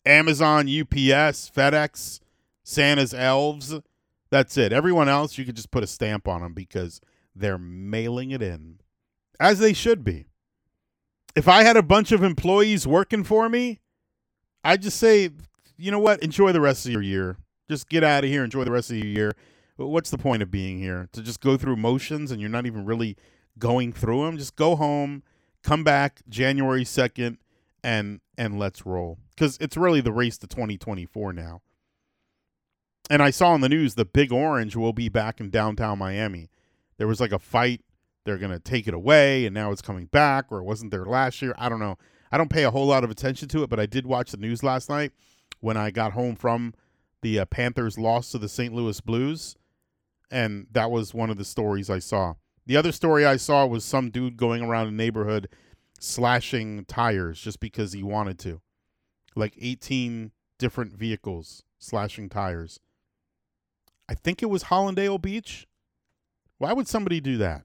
Amazon, 0.04 0.68
UPS, 0.68 1.50
FedEx, 1.50 2.20
Santa's 2.64 3.12
elves, 3.12 3.74
that's 4.30 4.56
it. 4.56 4.72
Everyone 4.72 5.08
else 5.08 5.38
you 5.38 5.44
could 5.44 5.56
just 5.56 5.70
put 5.70 5.84
a 5.84 5.86
stamp 5.86 6.26
on 6.26 6.40
them 6.40 6.54
because 6.54 7.00
they're 7.36 7.58
mailing 7.58 8.30
it 8.30 8.42
in 8.42 8.78
as 9.38 9.58
they 9.58 9.72
should 9.72 10.02
be 10.02 10.26
if 11.38 11.46
I 11.46 11.62
had 11.62 11.76
a 11.76 11.82
bunch 11.82 12.10
of 12.10 12.24
employees 12.24 12.84
working 12.84 13.22
for 13.22 13.48
me, 13.48 13.78
I'd 14.64 14.82
just 14.82 14.98
say, 14.98 15.30
you 15.76 15.92
know 15.92 16.00
what? 16.00 16.20
Enjoy 16.20 16.50
the 16.50 16.60
rest 16.60 16.84
of 16.84 16.90
your 16.90 17.00
year. 17.00 17.36
Just 17.70 17.88
get 17.88 18.02
out 18.02 18.24
of 18.24 18.30
here. 18.30 18.42
Enjoy 18.42 18.64
the 18.64 18.72
rest 18.72 18.90
of 18.90 18.96
your 18.96 19.06
year. 19.06 19.32
What's 19.76 20.10
the 20.10 20.18
point 20.18 20.42
of 20.42 20.50
being 20.50 20.80
here? 20.80 21.08
To 21.12 21.22
just 21.22 21.40
go 21.40 21.56
through 21.56 21.76
motions 21.76 22.32
and 22.32 22.40
you're 22.40 22.50
not 22.50 22.66
even 22.66 22.84
really 22.84 23.16
going 23.58 23.92
through 23.92 24.24
them? 24.24 24.38
Just 24.38 24.56
go 24.56 24.76
home, 24.76 25.22
come 25.62 25.84
back 25.84 26.22
January 26.28 26.84
2nd, 26.84 27.38
and 27.82 28.20
and 28.36 28.58
let's 28.58 28.86
roll. 28.86 29.18
Because 29.30 29.58
it's 29.60 29.76
really 29.76 30.00
the 30.00 30.12
race 30.12 30.38
to 30.38 30.46
2024 30.46 31.32
now. 31.32 31.62
And 33.10 33.22
I 33.22 33.30
saw 33.30 33.54
in 33.54 33.60
the 33.60 33.68
news 33.68 33.94
the 33.94 34.04
Big 34.04 34.32
Orange 34.32 34.76
will 34.76 34.92
be 34.92 35.08
back 35.08 35.40
in 35.40 35.50
downtown 35.50 35.98
Miami. 35.98 36.50
There 36.98 37.06
was 37.06 37.20
like 37.20 37.32
a 37.32 37.38
fight 37.38 37.82
they're 38.24 38.38
going 38.38 38.52
to 38.52 38.58
take 38.58 38.86
it 38.86 38.92
away 38.92 39.46
and 39.46 39.54
now 39.54 39.72
it's 39.72 39.80
coming 39.80 40.06
back 40.06 40.46
or 40.50 40.58
it 40.58 40.64
wasn't 40.64 40.90
there 40.90 41.06
last 41.06 41.40
year. 41.40 41.54
I 41.56 41.68
don't 41.68 41.78
know. 41.78 41.96
I 42.30 42.36
don't 42.36 42.50
pay 42.50 42.64
a 42.64 42.70
whole 42.70 42.86
lot 42.86 43.04
of 43.04 43.10
attention 43.10 43.48
to 43.48 43.62
it, 43.62 43.70
but 43.70 43.80
I 43.80 43.86
did 43.86 44.06
watch 44.06 44.32
the 44.32 44.36
news 44.36 44.62
last 44.62 44.90
night 44.90 45.12
when 45.60 45.78
I 45.78 45.90
got 45.90 46.12
home 46.12 46.36
from 46.36 46.74
the 47.22 47.38
uh, 47.38 47.46
Panthers 47.46 47.98
loss 47.98 48.30
to 48.32 48.38
the 48.38 48.48
St. 48.48 48.74
Louis 48.74 49.00
Blues. 49.00 49.56
And 50.30 50.66
that 50.72 50.90
was 50.90 51.14
one 51.14 51.30
of 51.30 51.38
the 51.38 51.44
stories 51.44 51.88
I 51.88 52.00
saw. 52.00 52.34
The 52.68 52.76
other 52.76 52.92
story 52.92 53.24
I 53.26 53.38
saw 53.38 53.66
was 53.66 53.84
some 53.84 54.10
dude 54.10 54.36
going 54.36 54.62
around 54.62 54.88
a 54.88 54.92
neighborhood 54.92 55.48
slashing 55.98 56.84
tires 56.84 57.40
just 57.40 57.58
because 57.58 57.94
he 57.94 58.02
wanted 58.02 58.38
to. 58.40 58.60
Like 59.34 59.56
18 59.60 60.32
different 60.58 60.92
vehicles 60.92 61.64
slashing 61.78 62.28
tires. 62.28 62.78
I 64.06 64.14
think 64.14 64.42
it 64.42 64.50
was 64.50 64.64
Hallandale 64.64 65.20
Beach. 65.20 65.66
Why 66.58 66.72
would 66.72 66.86
somebody 66.86 67.20
do 67.20 67.38
that? 67.38 67.64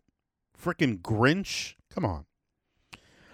freaking 0.64 1.02
Grinch. 1.02 1.76
Come 1.94 2.06
on. 2.06 2.26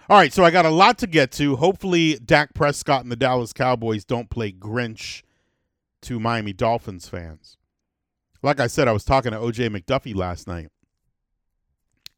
All 0.08 0.16
right, 0.16 0.32
so 0.32 0.44
I 0.44 0.50
got 0.50 0.66
a 0.66 0.70
lot 0.70 0.98
to 0.98 1.06
get 1.06 1.30
to. 1.32 1.54
Hopefully, 1.54 2.18
Dak 2.18 2.52
Prescott 2.52 3.02
and 3.02 3.12
the 3.12 3.16
Dallas 3.16 3.52
Cowboys 3.52 4.04
don't 4.04 4.28
play 4.28 4.50
Grinch 4.50 5.22
to 6.02 6.18
Miami 6.18 6.52
Dolphins 6.52 7.08
fans. 7.08 7.56
Like 8.42 8.58
I 8.58 8.66
said, 8.66 8.88
I 8.88 8.92
was 8.92 9.04
talking 9.04 9.30
to 9.30 9.38
OJ 9.38 9.68
McDuffie 9.68 10.16
last 10.16 10.48
night, 10.48 10.68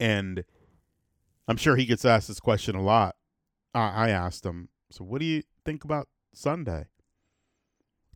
and 0.03 0.45
I'm 1.49 1.57
sure 1.57 1.77
he 1.77 1.87
gets 1.87 2.05
asked 2.05 2.29
this 2.29 2.41
question 2.41 2.75
a 2.75 2.83
lot. 2.83 3.17
I, 3.75 4.07
I 4.07 4.09
asked 4.11 4.45
him, 4.45 4.69
so 4.91 5.05
what 5.05 5.21
do 5.21 5.25
you 5.25 5.43
think 5.65 5.85
about 5.85 6.09
Sunday? 6.35 6.87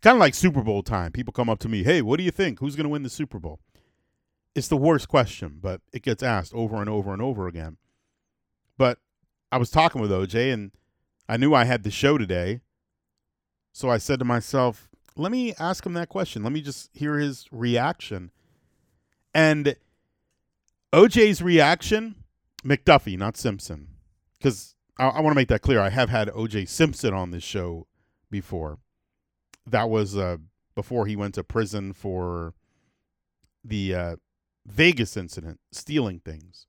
Kind 0.02 0.16
of 0.16 0.21
like 0.21 0.35
Super 0.35 0.62
Bowl 0.62 0.83
time. 0.83 1.12
People 1.12 1.33
come 1.33 1.49
up 1.49 1.59
to 1.61 1.69
me, 1.69 1.83
hey, 1.83 2.02
what 2.02 2.19
do 2.19 2.25
you 2.25 2.31
think? 2.31 2.61
Who's 2.61 2.76
going 2.76 2.85
to 2.85 2.90
win 2.90 3.02
the 3.02 3.11
Super 3.11 3.38
Bowl? 3.38 3.61
it's 4.57 4.69
the 4.69 4.76
worst 4.76 5.09
question, 5.09 5.59
but 5.61 5.83
it 5.93 6.02
gets 6.02 6.23
asked 6.23 6.55
over 6.55 6.76
and 6.76 6.88
over 6.88 7.12
and 7.12 7.21
over 7.21 7.47
again. 7.47 7.76
But 8.78 8.99
I 9.52 9.59
was 9.59 9.71
talking 9.71 10.00
with 10.00 10.11
OJ 10.11 10.52
and 10.52 10.73
I 11.28 11.37
knew 11.37 11.52
I 11.52 11.66
had 11.66 11.83
the 11.83 11.90
show 11.90 12.16
today. 12.16 12.61
So 13.73 13.90
I 13.90 13.99
said 13.99 14.19
to 14.21 14.25
myself, 14.25 14.88
let 15.14 15.31
me 15.31 15.52
ask 15.59 15.85
him 15.85 15.93
that 15.93 16.09
question. 16.09 16.43
Let 16.43 16.52
me 16.52 16.62
just 16.62 16.88
hear 16.95 17.19
his 17.19 17.47
reaction. 17.52 18.31
And 19.35 19.76
OJ's 20.97 21.43
reaction, 21.43 22.15
McDuffie, 22.65 23.19
not 23.19 23.37
Simpson. 23.37 23.88
Because 24.38 24.76
I, 24.99 25.09
I 25.09 25.21
want 25.21 25.33
to 25.33 25.37
make 25.37 25.49
that 25.49 25.61
clear. 25.61 25.79
I 25.79 25.91
have 25.91 26.09
had 26.09 26.29
OJ 26.29 26.67
Simpson 26.67 27.12
on 27.12 27.33
this 27.33 27.45
show 27.45 27.87
before. 28.31 28.79
That 29.67 29.91
was 29.91 30.17
uh, 30.17 30.38
before 30.75 31.05
he 31.05 31.15
went 31.15 31.35
to 31.35 31.45
prison 31.45 31.93
for 31.93 32.55
the 33.62 33.95
uh, 33.95 34.17
Vegas 34.65 35.19
incident, 35.19 35.61
stealing 35.71 36.21
things. 36.21 36.67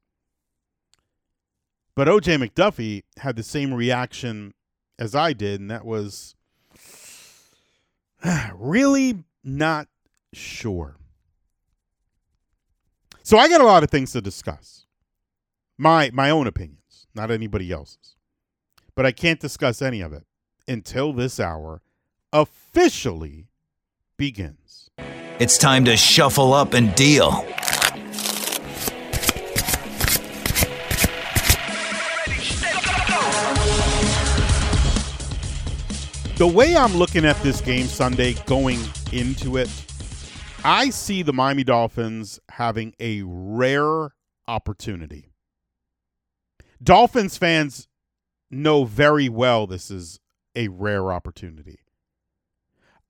But 1.96 2.10
OJ 2.10 2.46
McDuffie 2.46 3.04
had 3.20 3.38
the 3.38 3.44
same 3.44 3.74
reaction 3.74 4.54
as 5.00 5.16
I 5.16 5.32
did, 5.32 5.62
and 5.62 5.72
that 5.72 5.86
was 5.86 6.36
really 8.54 9.24
not 9.42 9.88
sure. 10.34 10.98
So 13.28 13.38
I 13.38 13.50
got 13.50 13.60
a 13.60 13.66
lot 13.66 13.84
of 13.84 13.92
things 13.92 14.14
to 14.14 14.22
discuss. 14.22 14.86
My 15.78 16.10
my 16.14 16.30
own 16.30 16.48
opinions, 16.48 17.08
not 17.14 17.30
anybody 17.30 17.74
else's. 17.74 18.16
But 18.96 19.06
I 19.06 19.12
can't 19.12 19.38
discuss 19.38 19.82
any 19.82 20.00
of 20.00 20.14
it 20.14 20.24
until 20.66 21.12
this 21.12 21.38
hour 21.38 21.82
officially 22.32 23.50
begins. 24.16 24.92
It's 25.40 25.58
time 25.58 25.84
to 25.84 25.98
shuffle 25.98 26.54
up 26.54 26.74
and 26.74 26.96
deal. 26.96 27.32
The 36.38 36.48
way 36.48 36.78
I'm 36.78 36.94
looking 36.94 37.26
at 37.26 37.36
this 37.44 37.60
game 37.60 37.88
Sunday 37.88 38.36
going 38.46 38.80
into 39.12 39.58
it, 39.58 39.68
I 40.64 40.90
see 40.90 41.22
the 41.22 41.34
Miami 41.34 41.64
Dolphins 41.64 42.40
having 42.50 42.94
a 43.00 43.22
rare 43.24 44.14
opportunity. 44.48 45.32
Dolphins 46.82 47.38
fans 47.38 47.88
know 48.50 48.86
very 48.86 49.30
well 49.30 49.68
this 49.68 49.92
is 49.92 50.20
a 50.56 50.68
rare 50.68 51.12
opportunity. 51.12 51.80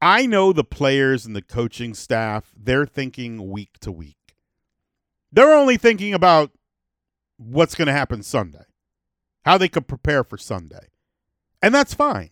I 0.02 0.26
know 0.26 0.54
the 0.54 0.64
players 0.64 1.26
and 1.26 1.36
the 1.36 1.42
coaching 1.42 1.94
staff, 1.94 2.52
they're 2.56 2.86
thinking 2.86 3.50
week 3.50 3.80
to 3.82 3.92
week. 3.92 4.36
They're 5.32 5.56
only 5.56 5.78
thinking 5.78 6.14
about 6.14 6.52
what's 7.38 7.76
going 7.76 7.88
to 7.88 7.94
happen 7.94 8.24
Sunday, 8.24 8.66
how 9.44 9.58
they 9.58 9.68
could 9.68 9.88
prepare 9.88 10.24
for 10.24 10.38
Sunday. 10.38 10.90
And 11.62 11.74
that's 11.74 11.94
fine. 11.94 12.30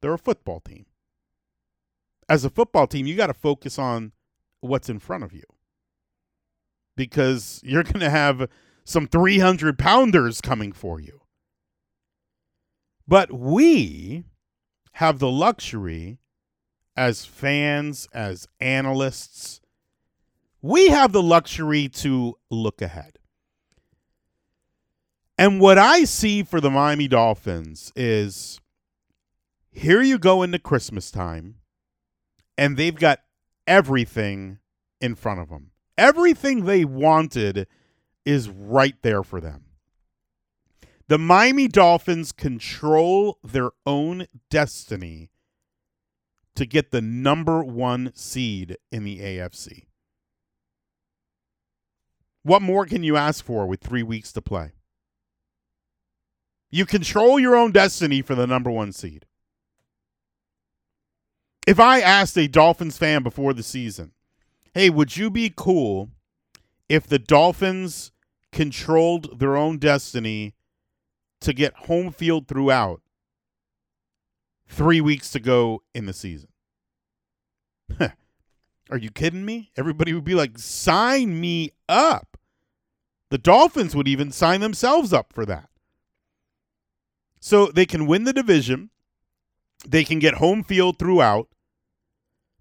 They're 0.00 0.14
a 0.14 0.18
football 0.18 0.60
team. 0.60 0.86
As 2.28 2.44
a 2.44 2.50
football 2.50 2.86
team, 2.86 3.06
you 3.06 3.16
got 3.16 3.26
to 3.26 3.34
focus 3.34 3.78
on 3.78 4.12
what's 4.60 4.88
in 4.88 4.98
front 4.98 5.24
of 5.24 5.32
you 5.32 5.44
because 6.96 7.60
you're 7.64 7.82
going 7.82 8.00
to 8.00 8.10
have 8.10 8.48
some 8.84 9.06
300 9.06 9.78
pounders 9.78 10.40
coming 10.40 10.72
for 10.72 11.00
you. 11.00 11.22
But 13.06 13.32
we 13.32 14.24
have 14.92 15.18
the 15.18 15.30
luxury 15.30 16.18
as 16.96 17.24
fans, 17.24 18.06
as 18.12 18.46
analysts, 18.60 19.60
we 20.62 20.88
have 20.88 21.12
the 21.12 21.22
luxury 21.22 21.88
to 21.88 22.36
look 22.50 22.82
ahead. 22.82 23.18
And 25.38 25.58
what 25.58 25.78
I 25.78 26.04
see 26.04 26.42
for 26.42 26.60
the 26.60 26.70
Miami 26.70 27.08
Dolphins 27.08 27.92
is 27.96 28.60
here 29.70 30.02
you 30.02 30.18
go 30.18 30.42
into 30.42 30.58
Christmas 30.58 31.10
time, 31.10 31.56
and 32.58 32.76
they've 32.76 32.94
got 32.94 33.20
everything 33.66 34.58
in 35.00 35.14
front 35.14 35.40
of 35.40 35.48
them. 35.48 35.70
Everything 35.96 36.64
they 36.64 36.84
wanted 36.84 37.66
is 38.24 38.48
right 38.48 38.96
there 39.02 39.22
for 39.22 39.40
them. 39.40 39.64
The 41.08 41.18
Miami 41.18 41.66
Dolphins 41.66 42.30
control 42.30 43.38
their 43.42 43.70
own 43.84 44.26
destiny 44.48 45.30
to 46.54 46.66
get 46.66 46.90
the 46.90 47.00
number 47.00 47.64
one 47.64 48.12
seed 48.14 48.76
in 48.92 49.04
the 49.04 49.18
AFC. 49.18 49.86
What 52.42 52.62
more 52.62 52.86
can 52.86 53.02
you 53.02 53.16
ask 53.16 53.44
for 53.44 53.66
with 53.66 53.80
three 53.80 54.02
weeks 54.02 54.32
to 54.32 54.42
play? 54.42 54.72
You 56.70 56.86
control 56.86 57.40
your 57.40 57.56
own 57.56 57.72
destiny 57.72 58.22
for 58.22 58.34
the 58.34 58.46
number 58.46 58.70
one 58.70 58.92
seed. 58.92 59.26
If 61.66 61.78
I 61.78 62.00
asked 62.00 62.36
a 62.38 62.48
Dolphins 62.48 62.98
fan 62.98 63.22
before 63.22 63.52
the 63.52 63.62
season, 63.62 64.12
hey, 64.74 64.90
would 64.90 65.16
you 65.16 65.30
be 65.30 65.52
cool 65.54 66.10
if 66.88 67.06
the 67.06 67.18
Dolphins 67.18 68.12
controlled 68.50 69.38
their 69.38 69.56
own 69.56 69.78
destiny 69.78 70.54
to 71.40 71.52
get 71.52 71.74
home 71.74 72.10
field 72.10 72.48
throughout 72.48 73.02
three 74.66 75.00
weeks 75.00 75.30
to 75.30 75.40
go 75.40 75.82
in 75.94 76.06
the 76.06 76.12
season? 76.12 76.48
Are 78.90 78.98
you 78.98 79.10
kidding 79.10 79.44
me? 79.44 79.70
Everybody 79.76 80.12
would 80.12 80.24
be 80.24 80.34
like, 80.34 80.58
sign 80.58 81.40
me 81.40 81.72
up. 81.88 82.36
The 83.30 83.38
Dolphins 83.38 83.94
would 83.94 84.08
even 84.08 84.32
sign 84.32 84.60
themselves 84.60 85.12
up 85.12 85.32
for 85.32 85.46
that. 85.46 85.68
So 87.38 87.66
they 87.66 87.86
can 87.86 88.06
win 88.06 88.24
the 88.24 88.32
division. 88.32 88.90
They 89.86 90.04
can 90.04 90.18
get 90.18 90.34
home 90.34 90.64
field 90.64 90.98
throughout. 90.98 91.48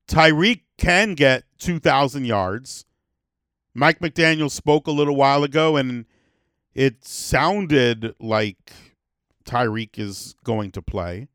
Tyreek 0.09 0.61
can 0.77 1.13
get 1.13 1.43
2,000 1.59 2.25
yards. 2.25 2.85
Mike 3.75 3.99
McDaniel 3.99 4.49
spoke 4.49 4.87
a 4.87 4.91
little 4.91 5.15
while 5.15 5.43
ago, 5.43 5.77
and 5.77 6.05
it 6.73 7.05
sounded 7.05 8.15
like 8.19 8.73
Tyreek 9.45 9.99
is 9.99 10.35
going 10.43 10.71
to 10.71 10.81
play. 10.81 11.27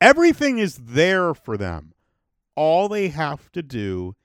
Everything 0.00 0.58
is 0.58 0.76
there 0.76 1.34
for 1.34 1.58
them. 1.58 1.92
All 2.56 2.88
they 2.88 3.08
have 3.08 3.52
to 3.52 3.62
do 3.62 4.16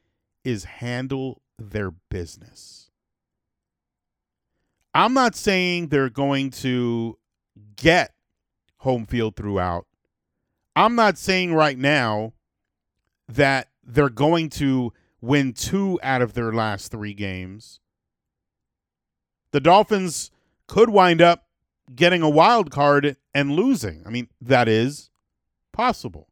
is 0.45 0.63
handle 0.63 1.41
their 1.59 1.91
business. 1.91 2.91
I'm 4.95 5.13
not 5.13 5.35
saying 5.35 5.87
they're 5.87 6.09
going 6.09 6.51
to 6.51 7.17
get 7.75 8.13
home 8.77 9.05
field 9.05 9.35
throughout. 9.35 9.85
I'm 10.75 10.95
not 10.95 11.17
saying 11.17 11.53
right 11.53 11.77
now 11.77 12.33
that 13.27 13.69
they're 13.83 14.09
going 14.09 14.49
to 14.49 14.93
win 15.21 15.53
two 15.53 15.99
out 16.03 16.21
of 16.21 16.33
their 16.33 16.51
last 16.51 16.91
three 16.91 17.13
games. 17.13 17.79
The 19.51 19.59
Dolphins 19.59 20.31
could 20.67 20.89
wind 20.89 21.21
up 21.21 21.47
getting 21.95 22.21
a 22.21 22.29
wild 22.29 22.71
card 22.71 23.17
and 23.33 23.51
losing. 23.51 24.03
I 24.05 24.09
mean, 24.09 24.27
that 24.41 24.67
is 24.67 25.09
possible. 25.71 26.27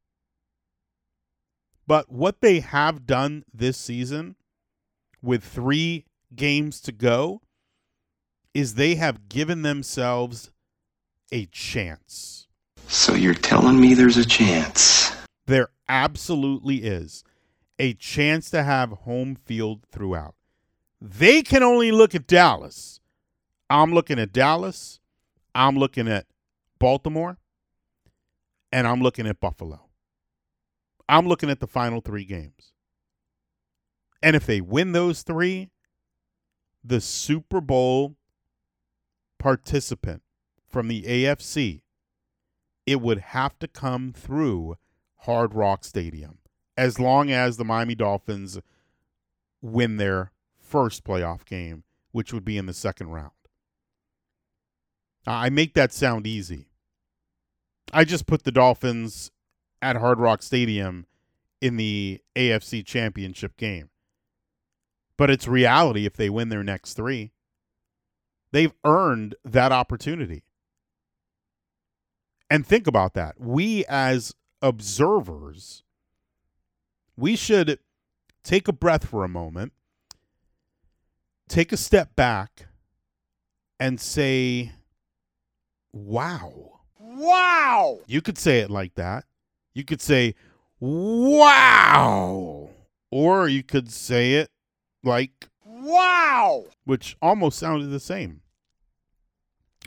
But 1.87 2.11
what 2.11 2.41
they 2.41 2.59
have 2.61 3.05
done 3.05 3.43
this 3.53 3.77
season 3.77 4.35
with 5.21 5.43
three 5.43 6.05
games 6.35 6.79
to 6.81 6.91
go 6.91 7.41
is 8.53 8.75
they 8.75 8.95
have 8.95 9.29
given 9.29 9.61
themselves 9.61 10.51
a 11.31 11.45
chance. 11.47 12.47
So 12.87 13.13
you're 13.13 13.33
telling 13.33 13.79
me 13.79 13.93
there's 13.93 14.17
a 14.17 14.25
chance? 14.25 15.00
There 15.51 15.67
absolutely 15.89 16.77
is 16.77 17.25
a 17.77 17.93
chance 17.95 18.49
to 18.51 18.63
have 18.63 18.91
home 19.03 19.35
field 19.35 19.85
throughout. 19.91 20.33
They 21.01 21.41
can 21.41 21.61
only 21.61 21.91
look 21.91 22.15
at 22.15 22.25
Dallas. 22.25 23.01
I'm 23.69 23.93
looking 23.93 24.17
at 24.17 24.31
Dallas. 24.31 25.01
I'm 25.53 25.75
looking 25.75 26.07
at 26.07 26.25
Baltimore. 26.79 27.37
And 28.71 28.87
I'm 28.87 29.01
looking 29.01 29.27
at 29.27 29.41
Buffalo. 29.41 29.89
I'm 31.09 31.27
looking 31.27 31.49
at 31.49 31.59
the 31.59 31.67
final 31.67 31.99
three 31.99 32.23
games. 32.23 32.71
And 34.23 34.37
if 34.37 34.45
they 34.45 34.61
win 34.61 34.93
those 34.93 35.21
three, 35.21 35.69
the 36.81 37.01
Super 37.01 37.59
Bowl 37.59 38.15
participant 39.37 40.21
from 40.69 40.87
the 40.87 41.03
AFC, 41.03 41.81
it 42.85 43.01
would 43.01 43.19
have 43.19 43.59
to 43.59 43.67
come 43.67 44.13
through 44.13 44.77
Hard 45.21 45.53
Rock 45.53 45.83
Stadium 45.83 46.39
as 46.77 46.99
long 46.99 47.29
as 47.29 47.57
the 47.57 47.65
Miami 47.65 47.95
Dolphins 47.95 48.59
win 49.61 49.97
their 49.97 50.31
first 50.57 51.03
playoff 51.03 51.45
game, 51.45 51.83
which 52.11 52.33
would 52.33 52.45
be 52.45 52.57
in 52.57 52.65
the 52.65 52.73
second 52.73 53.09
round. 53.09 53.31
I 55.27 55.49
make 55.49 55.75
that 55.75 55.93
sound 55.93 56.25
easy. 56.25 56.69
I 57.93 58.05
just 58.05 58.25
put 58.25 58.43
the 58.43 58.51
Dolphins 58.51 59.31
at 59.81 59.97
Hard 59.97 60.19
Rock 60.19 60.41
Stadium 60.41 61.05
in 61.59 61.77
the 61.77 62.21
AFC 62.35 62.83
Championship 62.85 63.57
game. 63.57 63.89
But 65.17 65.29
it's 65.29 65.47
reality 65.47 66.07
if 66.07 66.15
they 66.15 66.29
win 66.29 66.49
their 66.49 66.63
next 66.63 66.93
three. 66.93 67.31
They've 68.51 68.73
earned 68.83 69.35
that 69.45 69.71
opportunity. 69.71 70.45
And 72.49 72.65
think 72.65 72.87
about 72.87 73.13
that. 73.13 73.35
We, 73.39 73.85
as 73.85 74.33
observers, 74.61 75.83
we 77.17 77.35
should 77.35 77.79
take 78.43 78.67
a 78.67 78.73
breath 78.73 79.07
for 79.07 79.23
a 79.23 79.29
moment, 79.29 79.73
take 81.47 81.71
a 81.71 81.77
step 81.77 82.15
back, 82.15 82.67
and 83.79 83.99
say, 83.99 84.71
wow. 85.91 86.79
Wow. 86.99 87.99
You 88.07 88.21
could 88.21 88.37
say 88.37 88.59
it 88.59 88.69
like 88.69 88.95
that. 88.95 89.25
You 89.73 89.83
could 89.83 90.01
say, 90.01 90.35
wow. 90.79 92.69
Or 93.09 93.47
you 93.47 93.63
could 93.63 93.91
say 93.91 94.35
it 94.35 94.49
like, 95.03 95.49
wow. 95.65 96.65
Which 96.85 97.17
almost 97.21 97.59
sounded 97.59 97.87
the 97.87 97.99
same. 97.99 98.41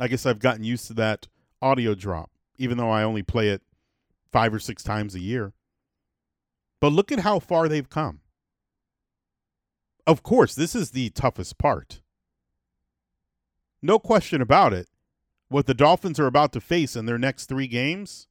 I 0.00 0.08
guess 0.08 0.26
I've 0.26 0.40
gotten 0.40 0.64
used 0.64 0.88
to 0.88 0.94
that 0.94 1.28
audio 1.62 1.94
drop, 1.94 2.30
even 2.58 2.78
though 2.78 2.90
I 2.90 3.04
only 3.04 3.22
play 3.22 3.48
it 3.50 3.62
five 4.34 4.52
or 4.52 4.58
six 4.58 4.82
times 4.82 5.14
a 5.14 5.20
year. 5.20 5.52
But 6.80 6.92
look 6.92 7.12
at 7.12 7.20
how 7.20 7.38
far 7.38 7.68
they've 7.68 7.88
come. 7.88 8.18
Of 10.08 10.24
course, 10.24 10.56
this 10.56 10.74
is 10.74 10.90
the 10.90 11.10
toughest 11.10 11.56
part. 11.56 12.00
No 13.80 14.00
question 14.00 14.42
about 14.42 14.72
it. 14.72 14.88
What 15.50 15.66
the 15.66 15.72
Dolphins 15.72 16.18
are 16.18 16.26
about 16.26 16.52
to 16.54 16.60
face 16.60 16.96
in 16.96 17.06
their 17.06 17.16
next 17.16 17.46
three 17.46 17.68
games, 17.68 18.26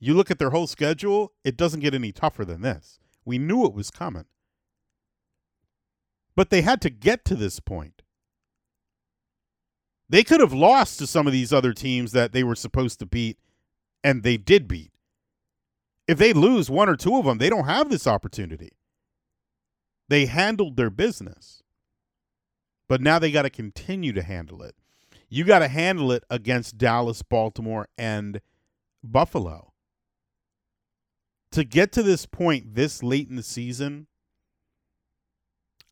you 0.00 0.14
look 0.14 0.30
at 0.30 0.38
their 0.38 0.48
whole 0.48 0.66
schedule, 0.66 1.32
it 1.44 1.58
doesn't 1.58 1.80
get 1.80 1.92
any 1.94 2.10
tougher 2.10 2.46
than 2.46 2.62
this. 2.62 2.98
We 3.26 3.36
knew 3.36 3.66
it 3.66 3.74
was 3.74 3.90
coming. 3.90 4.24
But 6.34 6.48
they 6.48 6.62
had 6.62 6.80
to 6.80 6.90
get 6.90 7.26
to 7.26 7.34
this 7.34 7.60
point. 7.60 8.00
They 10.08 10.24
could 10.24 10.40
have 10.40 10.54
lost 10.54 10.98
to 11.00 11.06
some 11.06 11.26
of 11.26 11.34
these 11.34 11.52
other 11.52 11.74
teams 11.74 12.12
that 12.12 12.32
they 12.32 12.42
were 12.42 12.54
supposed 12.54 12.98
to 13.00 13.06
beat, 13.06 13.38
and 14.02 14.22
they 14.22 14.38
did 14.38 14.66
beat. 14.66 14.91
If 16.08 16.18
they 16.18 16.32
lose 16.32 16.68
one 16.68 16.88
or 16.88 16.96
two 16.96 17.16
of 17.16 17.24
them, 17.24 17.38
they 17.38 17.48
don't 17.48 17.64
have 17.64 17.90
this 17.90 18.06
opportunity. 18.06 18.72
They 20.08 20.26
handled 20.26 20.76
their 20.76 20.90
business. 20.90 21.62
But 22.88 23.00
now 23.00 23.18
they 23.18 23.30
got 23.30 23.42
to 23.42 23.50
continue 23.50 24.12
to 24.12 24.22
handle 24.22 24.62
it. 24.62 24.74
You 25.28 25.44
got 25.44 25.60
to 25.60 25.68
handle 25.68 26.12
it 26.12 26.24
against 26.28 26.76
Dallas, 26.76 27.22
Baltimore, 27.22 27.88
and 27.96 28.40
Buffalo. 29.02 29.72
To 31.52 31.64
get 31.64 31.92
to 31.92 32.02
this 32.02 32.26
point 32.26 32.74
this 32.74 33.02
late 33.02 33.28
in 33.30 33.36
the 33.36 33.42
season, 33.42 34.08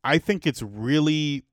I 0.05 0.19
think 0.19 0.47
it's 0.47 0.63
really 0.63 1.45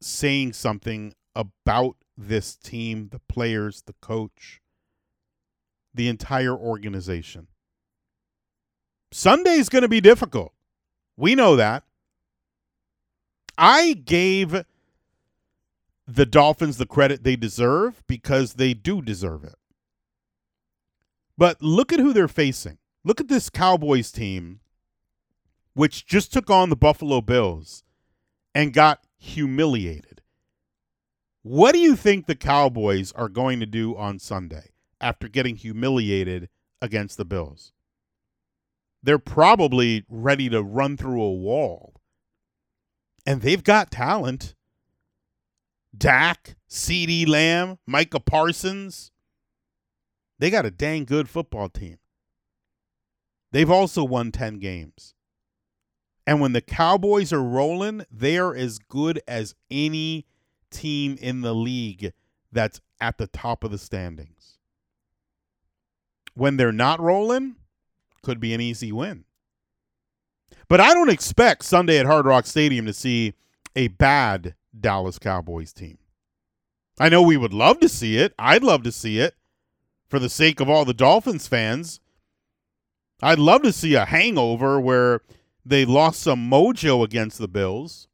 saying 0.00 0.54
something 0.54 1.14
about 1.34 1.96
this 2.16 2.56
team, 2.56 3.08
the 3.10 3.20
players, 3.20 3.82
the 3.86 3.94
coach, 4.00 4.60
the 5.94 6.08
entire 6.08 6.56
organization. 6.56 7.48
Sunday's 9.12 9.68
going 9.68 9.82
to 9.82 9.88
be 9.88 10.00
difficult. 10.00 10.52
We 11.16 11.34
know 11.34 11.56
that. 11.56 11.84
I 13.58 13.92
gave 13.92 14.64
the 16.06 16.26
Dolphins 16.26 16.78
the 16.78 16.86
credit 16.86 17.22
they 17.22 17.36
deserve 17.36 18.02
because 18.06 18.54
they 18.54 18.74
do 18.74 19.02
deserve 19.02 19.44
it. 19.44 19.54
But 21.36 21.62
look 21.62 21.92
at 21.92 22.00
who 22.00 22.12
they're 22.12 22.28
facing. 22.28 22.78
Look 23.04 23.20
at 23.20 23.28
this 23.28 23.50
Cowboys 23.50 24.10
team, 24.10 24.60
which 25.74 26.06
just 26.06 26.32
took 26.32 26.50
on 26.50 26.70
the 26.70 26.76
Buffalo 26.76 27.20
Bills 27.20 27.84
and 28.54 28.72
got 28.72 29.04
humiliated. 29.18 30.22
What 31.42 31.72
do 31.72 31.78
you 31.78 31.96
think 31.96 32.26
the 32.26 32.34
Cowboys 32.34 33.12
are 33.12 33.28
going 33.28 33.60
to 33.60 33.66
do 33.66 33.96
on 33.96 34.18
Sunday 34.18 34.70
after 35.00 35.28
getting 35.28 35.56
humiliated 35.56 36.48
against 36.80 37.16
the 37.16 37.24
Bills? 37.24 37.72
They're 39.02 39.18
probably 39.18 40.04
ready 40.08 40.48
to 40.48 40.62
run 40.62 40.96
through 40.96 41.22
a 41.22 41.32
wall. 41.32 42.00
And 43.26 43.42
they've 43.42 43.62
got 43.62 43.90
talent. 43.90 44.54
Dak, 45.96 46.56
CeeDee 46.70 47.28
Lamb, 47.28 47.78
Micah 47.86 48.20
Parsons. 48.20 49.10
They 50.38 50.50
got 50.50 50.66
a 50.66 50.70
dang 50.70 51.04
good 51.04 51.28
football 51.28 51.68
team. 51.68 51.98
They've 53.52 53.70
also 53.70 54.02
won 54.02 54.32
10 54.32 54.58
games. 54.58 55.14
And 56.26 56.40
when 56.40 56.52
the 56.52 56.60
Cowboys 56.60 57.32
are 57.32 57.42
rolling, 57.42 58.04
they 58.10 58.38
are 58.38 58.54
as 58.54 58.78
good 58.78 59.20
as 59.26 59.54
any 59.70 60.26
team 60.70 61.18
in 61.20 61.42
the 61.42 61.54
league 61.54 62.12
that's 62.50 62.80
at 63.00 63.18
the 63.18 63.26
top 63.26 63.64
of 63.64 63.70
the 63.70 63.78
standings. 63.78 64.58
When 66.34 66.56
they're 66.56 66.72
not 66.72 67.00
rolling, 67.00 67.56
could 68.22 68.40
be 68.40 68.54
an 68.54 68.60
easy 68.60 68.92
win. 68.92 69.24
But 70.68 70.80
I 70.80 70.94
don't 70.94 71.10
expect 71.10 71.64
Sunday 71.64 71.98
at 71.98 72.06
Hard 72.06 72.24
Rock 72.24 72.46
Stadium 72.46 72.86
to 72.86 72.92
see 72.92 73.34
a 73.76 73.88
bad 73.88 74.54
Dallas 74.78 75.18
Cowboys 75.18 75.72
team. 75.72 75.98
I 76.98 77.08
know 77.08 77.22
we 77.22 77.36
would 77.36 77.52
love 77.54 77.80
to 77.80 77.88
see 77.88 78.16
it. 78.16 78.34
I'd 78.38 78.62
love 78.62 78.82
to 78.84 78.92
see 78.92 79.18
it 79.18 79.34
for 80.08 80.18
the 80.18 80.28
sake 80.28 80.60
of 80.60 80.68
all 80.68 80.84
the 80.84 80.94
Dolphins 80.94 81.48
fans. 81.48 82.00
I'd 83.22 83.38
love 83.38 83.62
to 83.62 83.72
see 83.72 83.94
a 83.94 84.04
hangover 84.04 84.80
where 84.80 85.20
they 85.64 85.84
lost 85.84 86.20
some 86.20 86.50
mojo 86.50 87.04
against 87.04 87.38
the 87.38 87.48
Bills. 87.48 88.08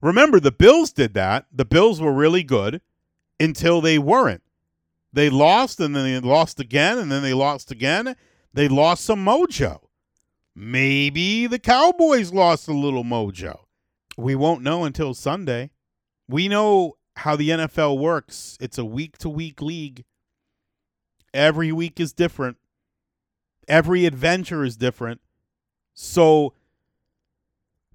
Remember, 0.00 0.40
the 0.40 0.52
Bills 0.52 0.92
did 0.92 1.14
that. 1.14 1.46
The 1.52 1.64
Bills 1.64 2.00
were 2.00 2.12
really 2.12 2.42
good 2.42 2.80
until 3.38 3.80
they 3.80 3.98
weren't. 3.98 4.42
They 5.12 5.30
lost 5.30 5.80
and 5.80 5.94
then 5.94 6.04
they 6.04 6.20
lost 6.20 6.60
again 6.60 6.98
and 6.98 7.10
then 7.10 7.22
they 7.22 7.34
lost 7.34 7.70
again 7.70 8.16
they 8.56 8.68
lost 8.68 9.04
some 9.04 9.22
mojo. 9.22 9.80
Maybe 10.54 11.46
the 11.46 11.58
Cowboys 11.58 12.32
lost 12.32 12.66
a 12.68 12.72
little 12.72 13.04
mojo. 13.04 13.58
We 14.16 14.34
won't 14.34 14.62
know 14.62 14.84
until 14.84 15.12
Sunday. 15.12 15.72
We 16.26 16.48
know 16.48 16.96
how 17.16 17.36
the 17.36 17.50
NFL 17.50 17.98
works. 17.98 18.56
It's 18.58 18.78
a 18.78 18.84
week 18.84 19.18
to 19.18 19.28
week 19.28 19.60
league. 19.60 20.04
Every 21.34 21.70
week 21.70 22.00
is 22.00 22.14
different. 22.14 22.56
Every 23.68 24.06
adventure 24.06 24.64
is 24.64 24.78
different. 24.78 25.20
So 25.92 26.54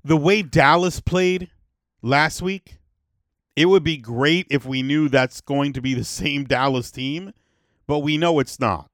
the 0.04 0.18
way 0.18 0.44
Dallas 0.44 1.00
played 1.00 1.50
last 2.04 2.44
week, 2.44 2.78
it 3.56 3.66
would 3.66 3.84
be 3.84 3.98
great 3.98 4.46
if 4.52 4.64
we 4.64 4.84
knew 4.84 5.10
that's 5.10 5.42
going 5.42 5.74
to 5.74 5.82
be 5.82 5.96
the 5.96 6.04
same 6.22 6.44
Dallas 6.44 6.92
team, 6.92 7.34
but 7.88 8.00
we 8.00 8.16
know 8.20 8.38
it's 8.38 8.60
not. 8.60 8.91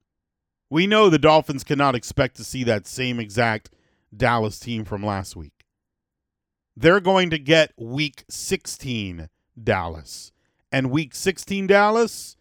We 0.70 0.88
know 0.88 1.10
the 1.10 1.18
Dolphins 1.18 1.64
cannot 1.64 1.96
expect 1.96 2.36
to 2.38 2.44
see 2.44 2.64
that 2.66 2.88
same 2.88 3.20
exact 3.20 3.70
Dallas 4.16 4.60
team 4.60 4.84
from 4.84 5.06
last 5.06 5.36
week. 5.36 5.66
They're 6.76 7.00
going 7.00 7.30
to 7.30 7.40
get 7.40 7.74
week 7.78 8.26
16 8.30 9.30
Dallas. 9.62 10.32
And 10.72 10.92
week 10.92 11.16
16 11.16 11.68
Dallas, 11.68 12.36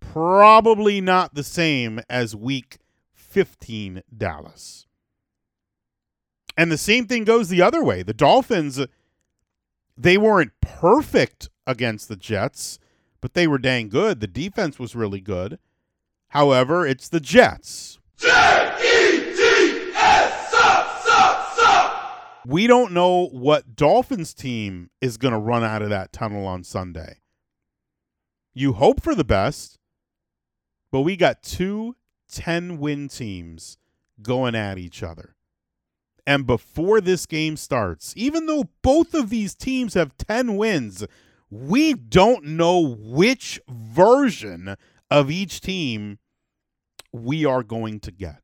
probably 0.00 1.00
not 1.00 1.34
the 1.34 1.44
same 1.44 2.00
as 2.08 2.34
week 2.34 2.78
15 3.12 4.02
Dallas. 4.16 4.86
And 6.56 6.72
the 6.72 6.78
same 6.78 7.06
thing 7.06 7.24
goes 7.24 7.48
the 7.48 7.62
other 7.62 7.84
way. 7.84 8.02
The 8.02 8.14
Dolphins, 8.14 8.80
they 9.96 10.18
weren't 10.18 10.52
perfect 10.60 11.50
against 11.66 12.08
the 12.08 12.16
Jets, 12.16 12.78
but 13.20 13.34
they 13.34 13.46
were 13.46 13.58
dang 13.58 13.88
good. 13.88 14.20
The 14.20 14.26
defense 14.26 14.78
was 14.78 14.96
really 14.96 15.20
good. 15.20 15.58
However, 16.28 16.86
it's 16.86 17.08
the 17.08 17.20
Jets. 17.20 17.98
J-E-T-S, 18.18 18.50
sup, 20.50 21.00
sup, 21.02 21.48
sup. 21.56 22.44
We 22.46 22.66
don't 22.66 22.92
know 22.92 23.28
what 23.28 23.76
Dolphins 23.76 24.34
team 24.34 24.90
is 25.00 25.16
going 25.16 25.32
to 25.32 25.38
run 25.38 25.64
out 25.64 25.82
of 25.82 25.90
that 25.90 26.12
tunnel 26.12 26.46
on 26.46 26.64
Sunday. 26.64 27.20
You 28.52 28.74
hope 28.74 29.02
for 29.02 29.14
the 29.14 29.24
best, 29.24 29.78
but 30.90 31.02
we 31.02 31.16
got 31.16 31.42
two 31.42 31.96
10 32.30 32.78
win 32.78 33.08
teams 33.08 33.78
going 34.20 34.54
at 34.54 34.78
each 34.78 35.02
other. 35.02 35.34
And 36.26 36.46
before 36.46 37.00
this 37.00 37.24
game 37.24 37.56
starts, 37.56 38.12
even 38.16 38.46
though 38.46 38.68
both 38.82 39.14
of 39.14 39.30
these 39.30 39.54
teams 39.54 39.94
have 39.94 40.18
10 40.18 40.56
wins, 40.56 41.06
we 41.50 41.94
don't 41.94 42.44
know 42.44 42.96
which 42.98 43.58
version 43.66 44.76
of 45.10 45.30
each 45.30 45.60
team 45.60 46.18
we 47.12 47.44
are 47.44 47.62
going 47.62 48.00
to 48.00 48.10
get. 48.10 48.42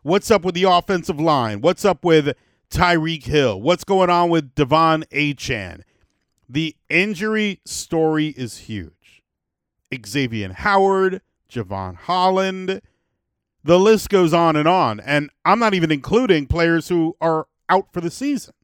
What's 0.02 0.30
up 0.30 0.44
with 0.44 0.54
the 0.54 0.64
offensive 0.64 1.18
line? 1.18 1.60
What's 1.60 1.84
up 1.84 2.04
with 2.04 2.36
Tyreek 2.70 3.24
Hill? 3.24 3.60
What's 3.60 3.84
going 3.84 4.10
on 4.10 4.28
with 4.28 4.54
De'Von 4.54 5.04
Achane? 5.08 5.80
The 6.48 6.76
injury 6.90 7.60
story 7.64 8.28
is 8.28 8.58
huge. 8.58 8.93
Xavier 10.06 10.52
Howard, 10.52 11.22
Jevon 11.50 11.96
Holland, 11.96 12.80
the 13.62 13.78
list 13.78 14.10
goes 14.10 14.32
on 14.34 14.56
and 14.56 14.68
on. 14.68 15.00
And 15.00 15.30
I'm 15.44 15.58
not 15.58 15.74
even 15.74 15.90
including 15.90 16.46
players 16.46 16.88
who 16.88 17.16
are 17.20 17.46
out 17.68 17.92
for 17.92 18.00
the 18.00 18.10
season. 18.10 18.54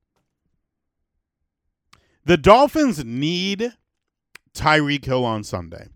The 2.25 2.37
Dolphins 2.37 3.05
need 3.05 3.73
Tyreek 4.55 5.05
Hill 5.05 5.25
on 5.25 5.43
Sunday. 5.43 5.89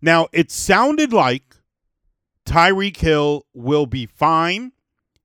Now, 0.00 0.28
it 0.32 0.50
sounded 0.50 1.12
like 1.12 1.56
Tyreek 2.44 2.96
Hill 2.96 3.46
will 3.54 3.86
be 3.86 4.06
fine. 4.06 4.72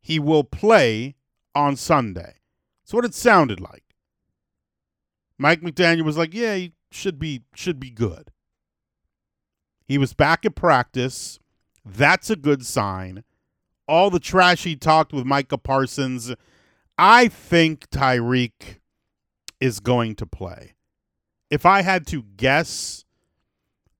He 0.02 0.20
will 0.20 0.44
play 0.44 1.16
on 1.56 1.76
Sunday. 1.76 2.36
That's 2.84 2.94
what 2.94 3.06
it 3.06 3.16
sounded 3.16 3.60
like. 3.60 3.84
Mike 5.38 5.62
McDaniel 5.62 6.04
was 6.04 6.18
like, 6.18 6.34
"Yeah, 6.34 6.56
he 6.56 6.74
should 6.92 7.20
be 7.20 7.44
should 7.54 7.80
be 7.80 7.90
good." 7.90 8.32
He 9.88 9.98
was 9.98 10.14
back 10.14 10.46
at 10.46 10.54
practice. 10.54 11.40
That's 11.86 12.30
a 12.30 12.36
good 12.36 12.66
sign. 12.66 13.24
All 13.88 14.10
the 14.10 14.20
trash 14.20 14.64
he 14.64 14.76
talked 14.76 15.14
with 15.14 15.26
Micah 15.26 15.58
Parsons, 15.58 16.34
I 16.98 17.30
think 17.30 17.90
Tyreek 17.90 18.80
is 19.62 19.80
going 19.80 20.16
to 20.16 20.26
play. 20.26 20.74
If 21.50 21.66
I 21.66 21.84
had 21.84 22.06
to 22.08 22.24
guess, 22.36 23.06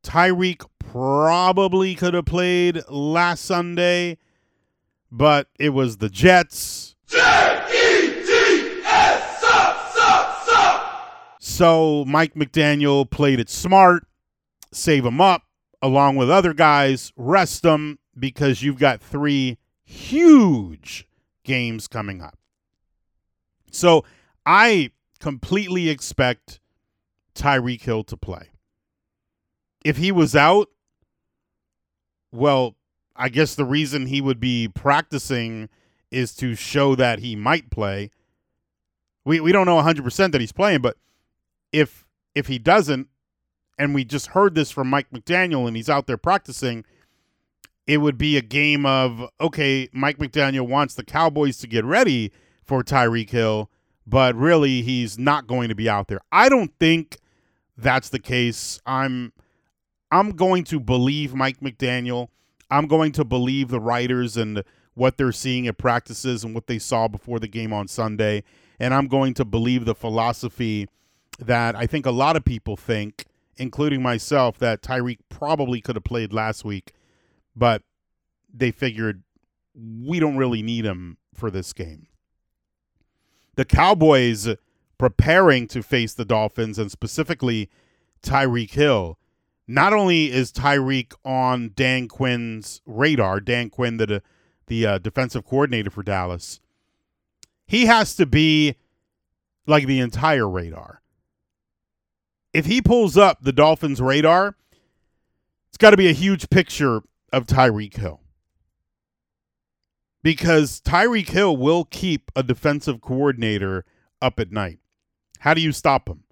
Tyreek 0.04 0.66
probably 0.80 1.96
could 1.96 2.14
have 2.14 2.26
played 2.26 2.84
last 2.90 3.46
Sunday, 3.46 4.18
but 5.10 5.48
it 5.58 5.70
was 5.70 5.98
the 5.98 6.10
Jets. 6.10 6.96
J 7.08 7.18
E 7.18 8.26
T 8.26 8.82
S 8.84 9.42
So 11.40 12.04
Mike 12.06 12.34
McDaniel 12.34 13.10
played 13.10 13.40
it 13.40 13.50
smart, 13.50 14.06
save 14.74 15.06
him 15.06 15.22
up 15.22 15.47
along 15.82 16.16
with 16.16 16.30
other 16.30 16.54
guys, 16.54 17.12
rest 17.16 17.64
them 17.64 18.00
because 18.18 18.64
you've 18.64 18.80
got 18.80 19.02
three 19.02 19.58
huge 19.84 21.08
games 21.44 21.88
coming 21.88 22.22
up. 22.22 22.38
So 23.72 24.04
I 24.46 24.92
completely 25.20 25.90
expect 25.90 26.60
Tyreek 27.36 27.82
Hill 27.82 28.04
to 28.06 28.18
play. 28.18 28.50
If 29.86 29.98
he 29.98 30.12
was 30.12 30.36
out, 30.36 30.70
well, 32.32 32.76
I 33.16 33.30
guess 33.30 33.56
the 33.56 33.66
reason 33.66 34.08
he 34.08 34.22
would 34.22 34.40
be 34.40 34.68
practicing 34.68 35.70
is 36.12 36.36
to 36.36 36.56
show 36.56 36.96
that 36.96 37.20
he 37.20 37.36
might 37.36 37.70
play. 37.70 38.12
We 39.26 39.40
we 39.40 39.52
don't 39.52 39.66
know 39.66 39.82
100% 39.82 40.32
that 40.32 40.42
he's 40.42 40.52
playing, 40.52 40.82
but 40.82 40.98
if 41.72 42.06
if 42.36 42.48
he 42.48 42.60
doesn't 42.60 43.08
and 43.78 43.94
we 43.94 44.04
just 44.04 44.28
heard 44.28 44.56
this 44.56 44.72
from 44.72 44.90
Mike 44.90 45.10
McDaniel 45.12 45.68
and 45.68 45.76
he's 45.76 45.90
out 45.90 46.08
there 46.08 46.18
practicing, 46.18 46.86
it 47.86 47.98
would 47.98 48.18
be 48.18 48.38
a 48.38 48.42
game 48.42 48.86
of 48.86 49.30
okay, 49.40 49.90
Mike 49.94 50.18
McDaniel 50.18 50.68
wants 50.68 50.96
the 50.96 51.04
Cowboys 51.04 51.58
to 51.60 51.68
get 51.68 51.86
ready 51.86 52.32
for 52.64 52.84
Tyreek 52.84 53.30
Hill, 53.30 53.70
but 54.06 54.36
really 54.36 54.82
he's 54.82 55.18
not 55.18 55.48
going 55.48 55.70
to 55.70 55.76
be 55.76 55.90
out 55.90 56.08
there. 56.08 56.20
I 56.32 56.50
don't 56.50 56.72
think 56.80 57.18
that's 57.78 58.10
the 58.10 58.20
case. 58.20 58.80
I'm 58.86 59.32
I'm 60.12 60.32
going 60.32 60.64
to 60.66 60.80
believe 60.80 61.34
Mike 61.34 61.60
McDaniel. 61.60 62.30
I'm 62.70 62.88
going 62.88 63.12
to 63.14 63.24
believe 63.24 63.70
the 63.70 63.80
writers 63.80 64.38
and 64.38 64.64
what 64.94 65.18
they're 65.18 65.32
seeing 65.32 65.68
at 65.68 65.78
practices 65.78 66.44
and 66.44 66.54
what 66.56 66.68
they 66.68 66.80
saw 66.80 67.08
before 67.08 67.40
the 67.40 67.48
game 67.48 67.72
on 67.72 67.88
Sunday. 67.88 68.44
And 68.80 68.94
I'm 68.94 69.08
going 69.08 69.34
to 69.36 69.46
believe 69.46 69.86
the 69.86 69.96
philosophy 69.96 70.88
that 71.40 71.76
I 71.76 71.86
think 71.86 72.06
a 72.06 72.12
lot 72.12 72.36
of 72.36 72.44
people 72.44 72.76
think, 72.76 73.26
including 73.58 74.02
myself, 74.02 74.58
that 74.60 74.82
Tyreek 74.82 75.20
probably 75.30 75.82
could 75.82 75.96
have 75.96 76.04
played 76.04 76.34
last 76.34 76.64
week, 76.66 76.94
but 77.56 77.84
they 78.54 78.72
figured 78.72 79.24
we 79.76 80.20
don't 80.20 80.38
really 80.38 80.62
need 80.62 80.86
him 80.86 81.18
for 81.34 81.52
this 81.52 81.74
game. 81.74 82.08
The 83.56 83.66
Cowboys 83.66 84.48
preparing 84.98 85.68
to 85.68 85.84
face 85.84 86.14
the 86.14 86.26
Dolphins 86.26 86.80
and 86.80 86.92
specifically 86.92 87.70
Tyreek 88.24 88.72
Hill 88.72 89.18
not 89.68 89.94
only 89.94 90.32
is 90.32 90.52
Tyreek 90.52 91.14
on 91.26 91.72
Dan 91.76 92.08
Quinn's 92.08 92.82
radar, 92.86 93.40
Dan 93.40 93.70
Quinn, 93.70 93.98
the 93.98 94.24
the 94.68 94.86
uh, 94.86 94.98
defensive 94.98 95.46
coordinator 95.46 95.90
for 95.90 96.04
Dallas, 96.04 96.60
he 97.66 97.86
has 97.86 98.16
to 98.16 98.26
be 98.26 98.76
like 99.66 99.86
the 99.86 100.00
entire 100.00 100.50
radar. 100.50 101.02
If 102.54 102.66
he 102.66 102.82
pulls 102.82 103.18
up 103.18 103.40
the 103.42 103.52
Dolphins' 103.52 104.02
radar, 104.02 104.56
it's 105.70 105.78
got 105.78 105.92
to 105.92 105.98
be 105.98 106.08
a 106.08 106.14
huge 106.14 106.50
picture 106.50 107.02
of 107.32 107.46
Tyreek 107.46 107.96
Hill. 107.98 108.22
Because 110.24 110.82
Tyreek 110.82 111.30
Hill 111.30 111.56
will 111.56 111.86
keep 111.86 112.32
a 112.36 112.44
defensive 112.44 113.02
coordinator 113.02 113.86
up 114.22 114.40
at 114.40 114.52
night. 114.52 114.80
How 115.40 115.54
do 115.54 115.62
you 115.62 115.72
stop 115.72 116.10
him? 116.10 116.24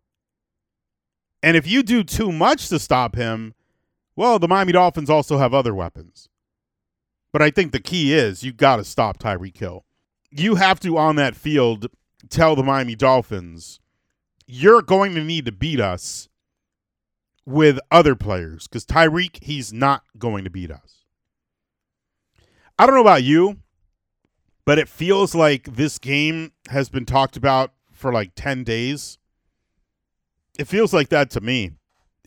And 1.44 1.56
if 1.56 1.68
you 1.68 1.84
do 1.84 2.04
too 2.04 2.32
much 2.32 2.70
to 2.70 2.80
stop 2.80 3.16
him, 3.16 3.54
well, 4.16 4.40
the 4.40 4.48
Miami 4.48 4.72
Dolphins 4.72 5.10
also 5.10 5.38
have 5.38 5.54
other 5.54 5.76
weapons. 5.76 6.30
But 7.32 7.42
I 7.42 7.52
think 7.52 7.72
the 7.72 7.80
key 7.80 8.14
is 8.14 8.44
you 8.44 8.54
got 8.54 8.78
to 8.78 8.84
stop 8.84 9.20
Tyreek 9.20 9.58
Hill. 9.58 9.86
You 10.32 10.56
have 10.56 10.80
to, 10.80 10.98
on 10.98 11.18
that 11.18 11.36
field, 11.36 11.88
tell 12.30 12.56
the 12.56 12.64
Miami 12.64 12.96
Dolphins, 12.96 13.80
you're 14.48 14.82
going 14.82 15.16
to 15.16 15.24
need 15.24 15.46
to 15.46 15.52
beat 15.52 15.80
us 15.80 16.30
with 17.46 17.80
other 17.92 18.16
players 18.16 18.68
because 18.68 18.86
Tyreek, 18.86 19.44
he's 19.44 19.72
not 19.72 20.04
going 20.18 20.44
to 20.44 20.50
beat 20.50 20.72
us. 20.72 21.04
I 22.78 22.86
don't 22.86 22.96
know 22.96 23.02
about 23.02 23.24
you, 23.24 23.58
but 24.66 24.80
it 24.80 24.90
feels 24.90 25.34
like 25.34 25.76
this 25.76 25.98
game 26.00 26.52
has 26.70 26.90
been 26.90 27.06
talked 27.06 27.38
about 27.38 27.72
for 27.92 28.12
like 28.12 28.32
10 28.36 28.64
days. 28.64 29.18
It 30.58 30.68
feels 30.68 30.94
like 30.94 31.10
that 31.10 31.30
to 31.32 31.42
me. 31.42 31.72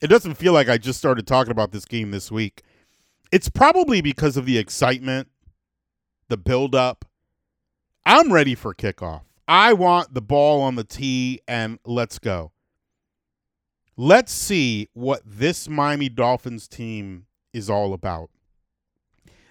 It 0.01 0.07
doesn't 0.07 0.35
feel 0.35 0.53
like 0.53 0.69
I 0.69 0.79
just 0.79 0.99
started 0.99 1.27
talking 1.27 1.51
about 1.51 1.73
this 1.73 1.85
game 1.85 2.13
this 2.13 2.31
week. 2.31 2.63
It's 3.33 3.49
probably 3.49 4.01
because 4.01 4.37
of 4.37 4.47
the 4.47 4.57
excitement, 4.57 5.29
the 6.29 6.37
build-up. 6.37 7.05
I'm 8.07 8.33
ready 8.33 8.55
for 8.55 8.75
kickoff. 8.75 9.23
I 9.49 9.73
want 9.73 10.13
the 10.13 10.21
ball 10.21 10.61
on 10.61 10.75
the 10.75 10.85
tee 10.85 11.41
and 11.49 11.79
let's 11.87 12.19
go. 12.19 12.53
Let's 13.97 14.31
see 14.31 14.91
what 14.93 15.23
this 15.25 15.69
Miami 15.69 16.11
Dolphins 16.11 16.69
team 16.69 17.25
is 17.55 17.71
all 17.71 17.95
about. 17.95 18.31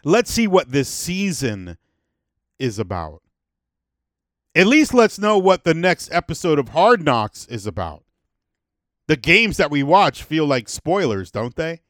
Let's 0.04 0.32
see 0.32 0.48
what 0.48 0.72
this 0.72 0.88
season 0.88 1.78
is 2.60 2.78
about. 2.78 3.24
At 4.56 4.68
least 4.68 4.94
let's 4.94 5.20
know 5.20 5.38
what 5.38 5.64
the 5.64 5.74
next 5.74 6.12
episode 6.14 6.60
of 6.60 6.70
Hard 6.70 7.04
Knocks 7.04 7.48
is 7.48 7.66
about. 7.66 8.04
The 9.08 9.18
games 9.18 9.58
that 9.58 9.72
we 9.72 9.84
watch 9.84 10.24
feel 10.24 10.46
like 10.46 10.70
spoilers, 10.70 11.32
don't 11.32 11.56
they? 11.56 11.82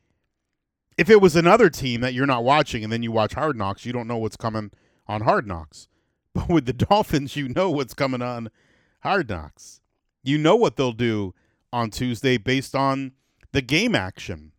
If 0.97 1.09
it 1.09 1.21
was 1.21 1.35
another 1.35 1.69
team 1.69 2.01
that 2.01 2.13
you're 2.13 2.25
not 2.25 2.43
watching 2.43 2.83
and 2.83 2.91
then 2.91 3.03
you 3.03 3.11
watch 3.11 3.33
Hard 3.33 3.57
Knocks, 3.57 3.85
you 3.85 3.93
don't 3.93 4.07
know 4.07 4.17
what's 4.17 4.37
coming 4.37 4.71
on 5.07 5.21
Hard 5.21 5.45
Knocks. 5.45 5.87
But 6.37 6.49
with 6.49 6.65
the 6.67 6.73
Dolphins, 6.73 7.35
you 7.35 7.49
know 7.49 7.71
what's 7.71 7.95
coming 7.95 8.21
on 8.21 8.49
Hard 8.99 9.29
Knocks. 9.29 9.81
You 10.23 10.37
know 10.37 10.55
what 10.55 10.75
they'll 10.75 10.91
do 10.91 11.33
on 11.73 11.89
Tuesday 11.89 12.37
based 12.37 12.75
on 12.75 13.13
the 13.53 13.61
game 13.61 13.95
action. 13.95 14.51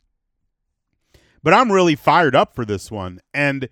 But 1.43 1.55
I'm 1.55 1.71
really 1.71 1.95
fired 1.95 2.35
up 2.35 2.55
for 2.55 2.65
this 2.65 2.91
one. 2.91 3.21
And 3.33 3.69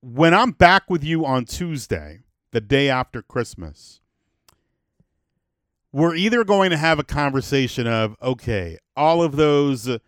when 0.00 0.32
I'm 0.32 0.52
back 0.52 0.88
with 0.88 1.04
you 1.04 1.26
on 1.26 1.44
Tuesday, 1.44 2.20
the 2.52 2.62
day 2.62 2.88
after 2.88 3.20
Christmas, 3.20 4.00
we're 5.92 6.14
either 6.14 6.44
going 6.44 6.70
to 6.70 6.78
have 6.78 6.98
a 6.98 7.04
conversation 7.04 7.86
of 7.86 8.16
okay, 8.22 8.78
all 8.96 9.22
of 9.22 9.36
those 9.36 9.98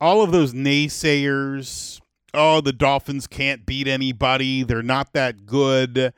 all 0.00 0.22
of 0.22 0.30
those 0.30 0.52
naysayers, 0.52 2.00
oh, 2.34 2.60
the 2.60 2.72
Dolphins 2.72 3.26
can't 3.26 3.66
beat 3.66 3.88
anybody, 3.88 4.62
they're 4.62 4.82
not 4.82 5.12
that 5.12 5.46
good. 5.46 6.12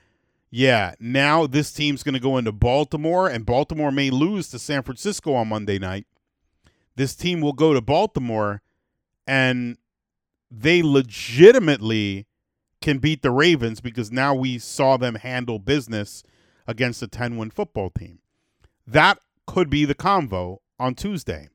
Yeah, 0.51 0.95
now 0.99 1.47
this 1.47 1.73
team's 1.73 2.03
going 2.03 2.15
to 2.15 2.21
go 2.21 2.37
into 2.37 2.53
Baltimore 2.53 3.29
and 3.29 3.47
Baltimore 3.47 3.93
may 3.93 4.11
lose 4.11 4.49
to 4.49 4.59
San 4.59 4.83
Francisco 4.83 5.35
on 5.35 5.49
Monday 5.49 5.79
night. 5.79 6.07
This 6.97 7.15
team 7.15 7.41
will 7.41 7.53
go 7.53 7.73
to 7.73 7.81
Baltimore 7.81 8.61
and 9.27 9.79
they 10.51 10.83
legitimately 10.83 12.27
can 12.81 12.99
beat 12.99 13.23
the 13.23 13.31
Ravens 13.31 13.81
because 13.81 14.11
now 14.11 14.35
we 14.35 14.59
saw 14.59 14.97
them 14.97 15.15
handle 15.17 15.59
business 15.59 16.25
against 16.67 17.03
a 17.03 17.07
10 17.07 17.37
win 17.37 17.51
football 17.51 17.91
team. 17.91 18.19
That 18.87 19.19
could 19.47 19.71
be 19.71 19.85
the 19.85 19.95
convo 19.95 20.59
on 20.79 20.95
Tuesday, 20.95 21.49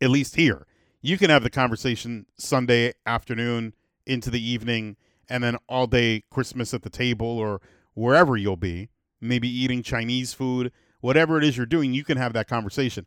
at 0.00 0.10
least 0.10 0.36
here. 0.36 0.66
You 1.00 1.16
can 1.16 1.30
have 1.30 1.44
the 1.44 1.50
conversation 1.50 2.26
Sunday 2.36 2.92
afternoon 3.06 3.74
into 4.06 4.30
the 4.30 4.44
evening 4.44 4.96
and 5.28 5.44
then 5.44 5.56
all 5.68 5.86
day 5.86 6.24
Christmas 6.30 6.74
at 6.74 6.82
the 6.82 6.90
table 6.90 7.26
or 7.26 7.60
wherever 7.94 8.36
you'll 8.36 8.56
be, 8.56 8.88
maybe 9.20 9.48
eating 9.48 9.82
Chinese 9.82 10.32
food, 10.32 10.72
whatever 11.00 11.38
it 11.38 11.44
is 11.44 11.56
you're 11.56 11.66
doing, 11.66 11.94
you 11.94 12.02
can 12.02 12.16
have 12.16 12.32
that 12.32 12.48
conversation. 12.48 13.06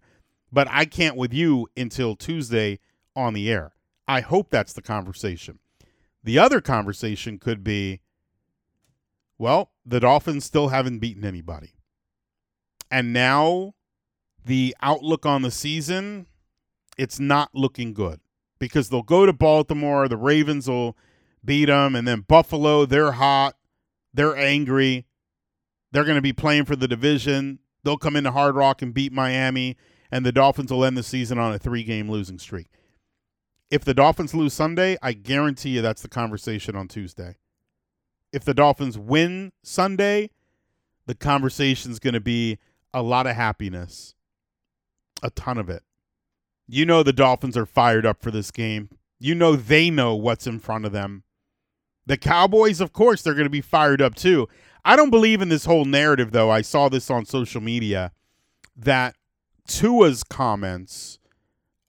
But 0.52 0.68
I 0.70 0.86
can't 0.86 1.18
with 1.18 1.34
you 1.34 1.68
until 1.76 2.16
Tuesday 2.16 2.80
on 3.16 3.34
the 3.34 3.50
air. 3.52 3.74
I 4.08 4.22
hope 4.22 4.50
that's 4.50 4.74
the 4.74 4.82
conversation. 4.82 5.60
The 6.24 6.40
other 6.40 6.62
conversation 6.62 7.40
could 7.40 7.64
be 7.64 8.02
well, 9.38 9.72
the 9.84 10.00
Dolphins 10.00 10.46
still 10.46 10.68
haven't 10.68 11.00
beaten 11.00 11.26
anybody. 11.26 11.74
And 12.92 13.12
now 13.12 13.74
the 14.46 14.76
outlook 14.84 15.26
on 15.26 15.42
the 15.42 15.50
season, 15.50 16.28
it's 16.98 17.20
not 17.20 17.50
looking 17.54 17.94
good 17.94 18.20
because 18.60 18.90
they'll 18.90 19.02
go 19.02 19.26
to 19.26 19.34
Baltimore, 19.34 20.08
the 20.08 20.18
Ravens 20.18 20.70
will 20.70 20.98
beat 21.44 21.66
them, 21.66 21.96
and 21.96 22.08
then 22.08 22.22
Buffalo, 22.22 22.86
they're 22.86 23.14
hot, 23.14 23.56
they're 24.14 24.38
angry, 24.38 25.06
they're 25.92 26.04
going 26.04 26.16
to 26.16 26.22
be 26.22 26.34
playing 26.34 26.66
for 26.66 26.76
the 26.76 26.88
division. 26.88 27.60
They'll 27.84 27.98
come 27.98 28.16
into 28.16 28.32
Hard 28.32 28.56
Rock 28.56 28.82
and 28.82 28.94
beat 28.94 29.12
Miami, 29.12 29.76
and 30.12 30.26
the 30.26 30.32
Dolphins 30.32 30.72
will 30.72 30.86
end 30.86 30.98
the 30.98 31.04
season 31.04 31.38
on 31.38 31.54
a 31.54 31.60
three 31.60 31.84
game 31.84 32.10
losing 32.10 32.40
streak. 32.40 32.68
If 33.70 33.84
the 33.84 33.94
Dolphins 33.94 34.34
lose 34.34 34.54
Sunday, 34.54 34.98
I 35.02 35.14
guarantee 35.14 35.70
you 35.70 35.82
that's 35.82 36.02
the 36.02 36.10
conversation 36.10 36.76
on 36.76 36.88
Tuesday. 36.88 37.38
If 38.32 38.44
the 38.44 38.54
Dolphins 38.54 38.98
win 38.98 39.52
Sunday, 39.64 40.30
the 41.06 41.16
conversation's 41.16 42.00
going 42.00 42.14
to 42.14 42.22
be 42.22 42.60
a 42.94 43.02
lot 43.02 43.28
of 43.28 43.36
happiness, 43.36 44.14
a 45.24 45.30
ton 45.30 45.58
of 45.58 45.70
it. 45.70 45.84
You 46.74 46.86
know 46.86 47.04
the 47.04 47.12
Dolphins 47.12 47.58
are 47.58 47.66
fired 47.66 48.06
up 48.06 48.22
for 48.22 48.32
this 48.32 48.50
game. 48.50 48.88
You 49.20 49.36
know 49.36 49.58
they 49.58 49.90
know 49.90 50.16
what's 50.16 50.48
in 50.48 50.58
front 50.58 50.86
of 50.86 50.94
them. 50.94 51.24
The 52.06 52.16
Cowboys, 52.16 52.80
of 52.80 52.94
course, 52.94 53.22
they're 53.22 53.34
going 53.34 53.44
to 53.44 53.50
be 53.50 53.60
fired 53.60 54.02
up 54.02 54.16
too. 54.16 54.48
I 54.86 54.96
don't 54.96 55.10
believe 55.10 55.42
in 55.42 55.50
this 55.50 55.66
whole 55.66 55.84
narrative, 55.84 56.32
though. 56.32 56.50
I 56.50 56.62
saw 56.62 56.88
this 56.88 57.12
on 57.12 57.26
social 57.26 57.60
media 57.60 58.14
that 58.74 59.18
Tua's 59.68 60.24
comments 60.24 61.20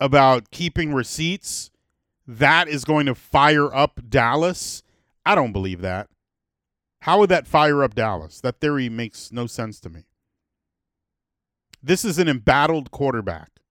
about 0.00 0.50
keeping 0.50 0.92
receipts 0.92 1.70
that 2.26 2.66
is 2.66 2.84
going 2.84 3.06
to 3.06 3.14
fire 3.14 3.72
up 3.72 4.00
Dallas. 4.08 4.82
I 5.24 5.36
don't 5.36 5.52
believe 5.52 5.80
that. 5.82 6.08
How 7.02 7.20
would 7.20 7.30
that 7.30 7.46
fire 7.46 7.84
up 7.84 7.94
Dallas? 7.94 8.40
That 8.40 8.58
theory 8.58 8.88
makes 8.88 9.30
no 9.30 9.46
sense 9.46 9.78
to 9.78 9.90
me. 9.90 10.06
This 11.80 12.04
is 12.04 12.18
an 12.18 12.26
embattled 12.26 12.90
quarterback. 12.90 13.61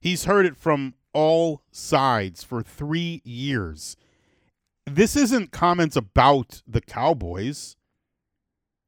He's 0.00 0.24
heard 0.24 0.46
it 0.46 0.56
from 0.56 0.94
all 1.12 1.62
sides 1.70 2.42
for 2.42 2.62
three 2.62 3.20
years. 3.24 3.96
This 4.86 5.14
isn't 5.14 5.52
comments 5.52 5.96
about 5.96 6.62
the 6.66 6.80
Cowboys. 6.80 7.76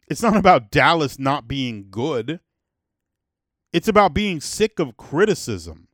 It's 0.09 0.23
not 0.23 0.37
about 0.37 0.71
Dallas 0.71 1.19
not 1.19 1.47
being 1.47 1.87
good. 1.91 2.41
It's 3.73 3.89
about 3.89 4.15
being 4.15 4.41
sick 4.41 4.79
of 4.79 4.97
criticism. 4.97 5.89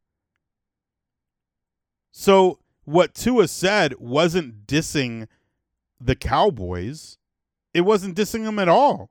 So 2.10 2.58
what 2.84 3.14
Tua 3.14 3.48
said 3.48 3.94
wasn't 3.98 4.66
dissing 4.66 5.28
the 6.00 6.16
Cowboys. 6.16 7.18
It 7.74 7.82
wasn't 7.82 8.16
dissing 8.16 8.44
them 8.44 8.58
at 8.58 8.68
all. 8.68 9.10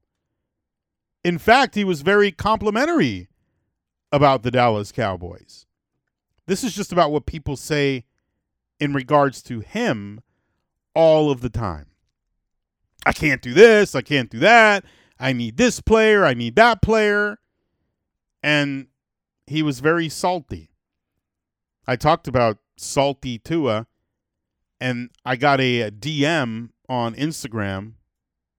In 1.24 1.38
fact, 1.38 1.76
he 1.76 1.84
was 1.84 2.02
very 2.02 2.32
complimentary 2.32 3.28
about 4.12 4.44
the 4.44 4.52
Dallas 4.52 4.92
Cowboys. 4.92 5.67
This 6.48 6.64
is 6.64 6.74
just 6.74 6.92
about 6.92 7.12
what 7.12 7.26
people 7.26 7.56
say 7.56 8.06
in 8.80 8.94
regards 8.94 9.42
to 9.44 9.60
him 9.60 10.22
all 10.96 11.30
of 11.30 11.42
the 11.42 11.50
time. 11.50 11.88
I 13.06 13.12
can't 13.12 13.42
do 13.42 13.54
this, 13.54 13.94
I 13.94 14.02
can't 14.02 14.30
do 14.30 14.40
that. 14.40 14.84
I 15.20 15.34
need 15.34 15.58
this 15.58 15.82
player, 15.82 16.26
I 16.26 16.34
need 16.34 16.56
that 16.56 16.82
player. 16.82 17.38
And 18.42 18.88
he 19.46 19.62
was 19.62 19.80
very 19.80 20.10
salty. 20.10 20.72
I 21.88 21.96
talked 21.96 22.28
about 22.28 22.58
salty 22.78 23.40
Tua, 23.40 23.88
and 24.80 25.10
I 25.26 25.36
got 25.36 25.60
a, 25.60 25.90
DM 25.90 26.70
on 26.90 27.16
Instagram, 27.16 27.94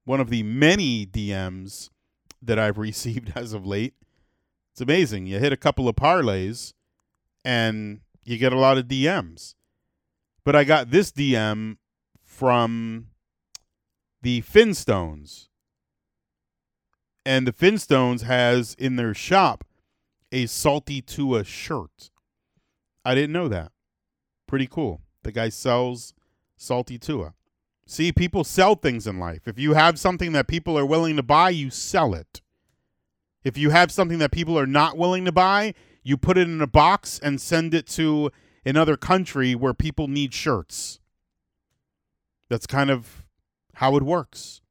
one 0.05 0.21
of 0.21 0.31
the 0.31 0.43
many 0.43 1.07
DMs 1.07 1.91
that 2.43 2.59
I've 2.59 2.79
received 2.79 3.33
as 3.35 3.53
of 3.53 3.67
late. 3.67 3.95
It's 4.73 4.81
amazing. 4.81 5.27
You 5.27 5.39
hit 5.39 5.53
a 5.53 5.57
couple 5.57 5.89
of 5.89 5.97
parlays, 5.97 6.73
and 7.49 8.01
you 8.25 8.37
get 8.37 8.53
a 8.53 8.59
lot 8.59 8.77
of 8.77 8.89
DMs. 8.89 9.55
But 10.45 10.55
I 10.55 10.65
got 10.65 10.91
this 10.91 11.11
DM 11.11 11.79
from 12.23 13.07
the 14.21 14.43
Finstones. 14.43 15.49
And 17.25 17.47
the 17.47 17.53
Finstones 17.53 18.23
has 18.25 18.75
in 18.79 18.97
their 18.97 19.15
shop 19.15 19.65
a 20.31 20.45
Salty 20.45 21.01
Tua 21.01 21.43
shirt. 21.43 22.11
I 23.03 23.15
didn't 23.15 23.33
know 23.33 23.49
that. 23.49 23.73
Pretty 24.47 24.67
cool. 24.67 25.01
The 25.23 25.33
guy 25.33 25.49
sells 25.49 26.13
salty 26.59 26.99
Tua. 26.99 27.33
See, 27.87 28.13
people 28.13 28.45
sell 28.45 28.75
things 28.75 29.07
in 29.07 29.19
life. 29.19 29.49
If 29.49 29.59
you 29.59 29.73
have 29.73 29.99
something 29.99 30.33
that 30.33 30.49
people 30.49 30.79
are 30.79 30.85
willing 30.85 31.17
to 31.17 31.23
buy, 31.23 31.49
you 31.49 31.71
sell 31.71 32.13
it. 32.13 32.43
If 33.43 33.57
you 33.57 33.71
have 33.71 33.91
something 33.91 34.19
that 34.19 34.33
people 34.33 34.59
are 34.59 34.67
not 34.67 34.99
willing 34.99 35.25
to 35.25 35.33
buy, 35.33 35.73
you 36.09 36.17
put 36.17 36.39
it 36.39 36.49
in 36.49 36.63
a 36.63 36.67
box 36.67 37.21
and 37.23 37.39
send 37.39 37.75
it 37.75 37.87
to 37.87 38.31
another 38.65 38.97
country 38.97 39.55
where 39.55 39.75
people 39.75 40.09
need 40.09 40.33
shirts. 40.33 41.01
That's 42.49 42.67
kind 42.67 42.91
of 42.91 43.27
how 43.75 43.95
it 43.97 44.03
works. 44.03 44.63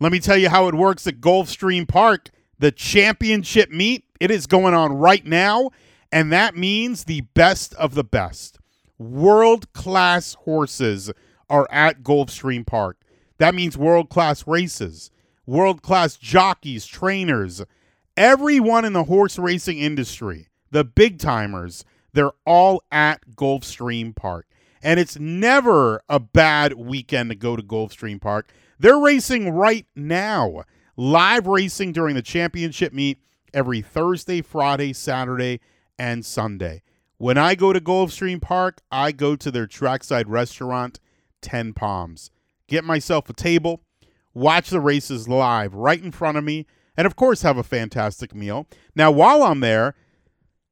Let 0.00 0.10
me 0.10 0.20
tell 0.20 0.38
you 0.38 0.48
how 0.48 0.68
it 0.68 0.74
works 0.74 1.06
at 1.06 1.20
Gulfstream 1.20 1.86
Park. 1.86 2.30
The 2.58 2.72
championship 2.72 3.70
meet, 3.70 4.04
it 4.20 4.30
is 4.30 4.46
going 4.46 4.72
on 4.72 4.94
right 4.94 5.24
now, 5.24 5.70
and 6.10 6.32
that 6.32 6.56
means 6.56 7.04
the 7.04 7.20
best 7.34 7.74
of 7.74 7.94
the 7.94 8.04
best 8.04 8.58
world 8.98 9.72
class 9.72 10.34
horses 10.34 11.10
are 11.50 11.66
at 11.70 12.02
Gulfstream 12.02 12.66
Park. 12.66 12.98
That 13.38 13.54
means 13.54 13.76
world 13.76 14.08
class 14.08 14.46
races, 14.46 15.10
world 15.44 15.82
class 15.82 16.16
jockeys, 16.16 16.86
trainers, 16.86 17.62
everyone 18.16 18.84
in 18.84 18.92
the 18.92 19.04
horse 19.04 19.38
racing 19.38 19.78
industry, 19.78 20.48
the 20.70 20.84
big 20.84 21.18
timers, 21.18 21.84
they're 22.12 22.32
all 22.46 22.82
at 22.90 23.36
Gulfstream 23.36 24.14
Park. 24.14 24.46
And 24.82 24.98
it's 24.98 25.18
never 25.18 26.02
a 26.08 26.18
bad 26.18 26.74
weekend 26.74 27.30
to 27.30 27.36
go 27.36 27.56
to 27.56 27.62
Gulfstream 27.62 28.20
Park. 28.20 28.50
They're 28.78 28.98
racing 28.98 29.50
right 29.50 29.86
now, 29.94 30.64
live 30.96 31.46
racing 31.46 31.92
during 31.92 32.16
the 32.16 32.22
championship 32.22 32.92
meet 32.92 33.18
every 33.54 33.80
Thursday, 33.80 34.42
Friday, 34.42 34.92
Saturday, 34.92 35.60
and 35.98 36.24
Sunday. 36.24 36.82
When 37.18 37.38
I 37.38 37.54
go 37.54 37.72
to 37.72 37.80
Gulfstream 37.80 38.42
Park, 38.42 38.80
I 38.90 39.12
go 39.12 39.36
to 39.36 39.50
their 39.52 39.68
trackside 39.68 40.28
restaurant, 40.28 40.98
10 41.42 41.74
Palms. 41.74 42.30
Get 42.66 42.82
myself 42.82 43.30
a 43.30 43.34
table, 43.34 43.82
watch 44.34 44.70
the 44.70 44.80
races 44.80 45.28
live 45.28 45.74
right 45.74 46.02
in 46.02 46.10
front 46.10 46.38
of 46.38 46.42
me, 46.42 46.66
and 46.96 47.06
of 47.06 47.16
course, 47.16 47.42
have 47.42 47.56
a 47.56 47.62
fantastic 47.62 48.34
meal. 48.34 48.66
Now, 48.94 49.10
while 49.10 49.42
I'm 49.42 49.60
there, 49.60 49.94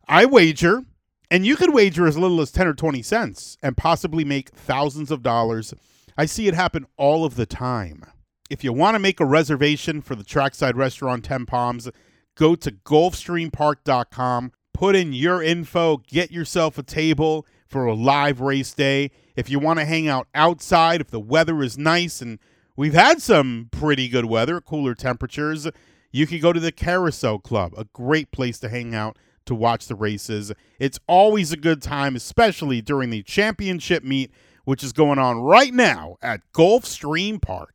I 0.08 0.24
wager, 0.24 0.82
and 1.30 1.46
you 1.46 1.56
could 1.56 1.72
wager 1.72 2.06
as 2.06 2.18
little 2.18 2.40
as 2.40 2.50
10 2.50 2.66
or 2.66 2.74
20 2.74 3.02
cents 3.02 3.56
and 3.62 3.76
possibly 3.76 4.24
make 4.24 4.50
thousands 4.50 5.10
of 5.10 5.22
dollars. 5.22 5.72
I 6.16 6.26
see 6.26 6.48
it 6.48 6.54
happen 6.54 6.86
all 6.96 7.24
of 7.24 7.36
the 7.36 7.46
time. 7.46 8.04
If 8.50 8.64
you 8.64 8.72
want 8.72 8.96
to 8.96 8.98
make 8.98 9.20
a 9.20 9.24
reservation 9.24 10.02
for 10.02 10.14
the 10.14 10.24
trackside 10.24 10.76
restaurant 10.76 11.24
10 11.24 11.46
Palms, 11.46 11.88
go 12.34 12.56
to 12.56 12.72
gulfstreampark.com 12.72 14.52
put 14.80 14.96
in 14.96 15.12
your 15.12 15.42
info, 15.42 15.98
get 15.98 16.30
yourself 16.30 16.78
a 16.78 16.82
table 16.82 17.46
for 17.68 17.84
a 17.84 17.92
live 17.92 18.40
race 18.40 18.72
day. 18.72 19.10
If 19.36 19.50
you 19.50 19.58
want 19.58 19.78
to 19.78 19.84
hang 19.84 20.08
out 20.08 20.26
outside, 20.34 21.02
if 21.02 21.10
the 21.10 21.20
weather 21.20 21.62
is 21.62 21.76
nice 21.76 22.22
and 22.22 22.38
we've 22.76 22.94
had 22.94 23.20
some 23.20 23.68
pretty 23.70 24.08
good 24.08 24.24
weather, 24.24 24.58
cooler 24.58 24.94
temperatures, 24.94 25.68
you 26.12 26.26
can 26.26 26.40
go 26.40 26.52
to 26.52 26.60
the 26.60 26.72
Carousel 26.72 27.38
Club, 27.38 27.72
a 27.76 27.84
great 27.92 28.30
place 28.30 28.58
to 28.60 28.68
hang 28.68 28.94
out 28.94 29.16
to 29.46 29.54
watch 29.54 29.86
the 29.86 29.94
races. 29.94 30.52
It's 30.78 30.98
always 31.06 31.52
a 31.52 31.56
good 31.56 31.82
time, 31.82 32.16
especially 32.16 32.80
during 32.80 33.10
the 33.10 33.22
championship 33.22 34.04
meet, 34.04 34.30
which 34.64 34.84
is 34.84 34.92
going 34.92 35.18
on 35.18 35.40
right 35.40 35.72
now 35.72 36.16
at 36.22 36.40
Gulfstream 36.52 37.40
Park. 37.40 37.74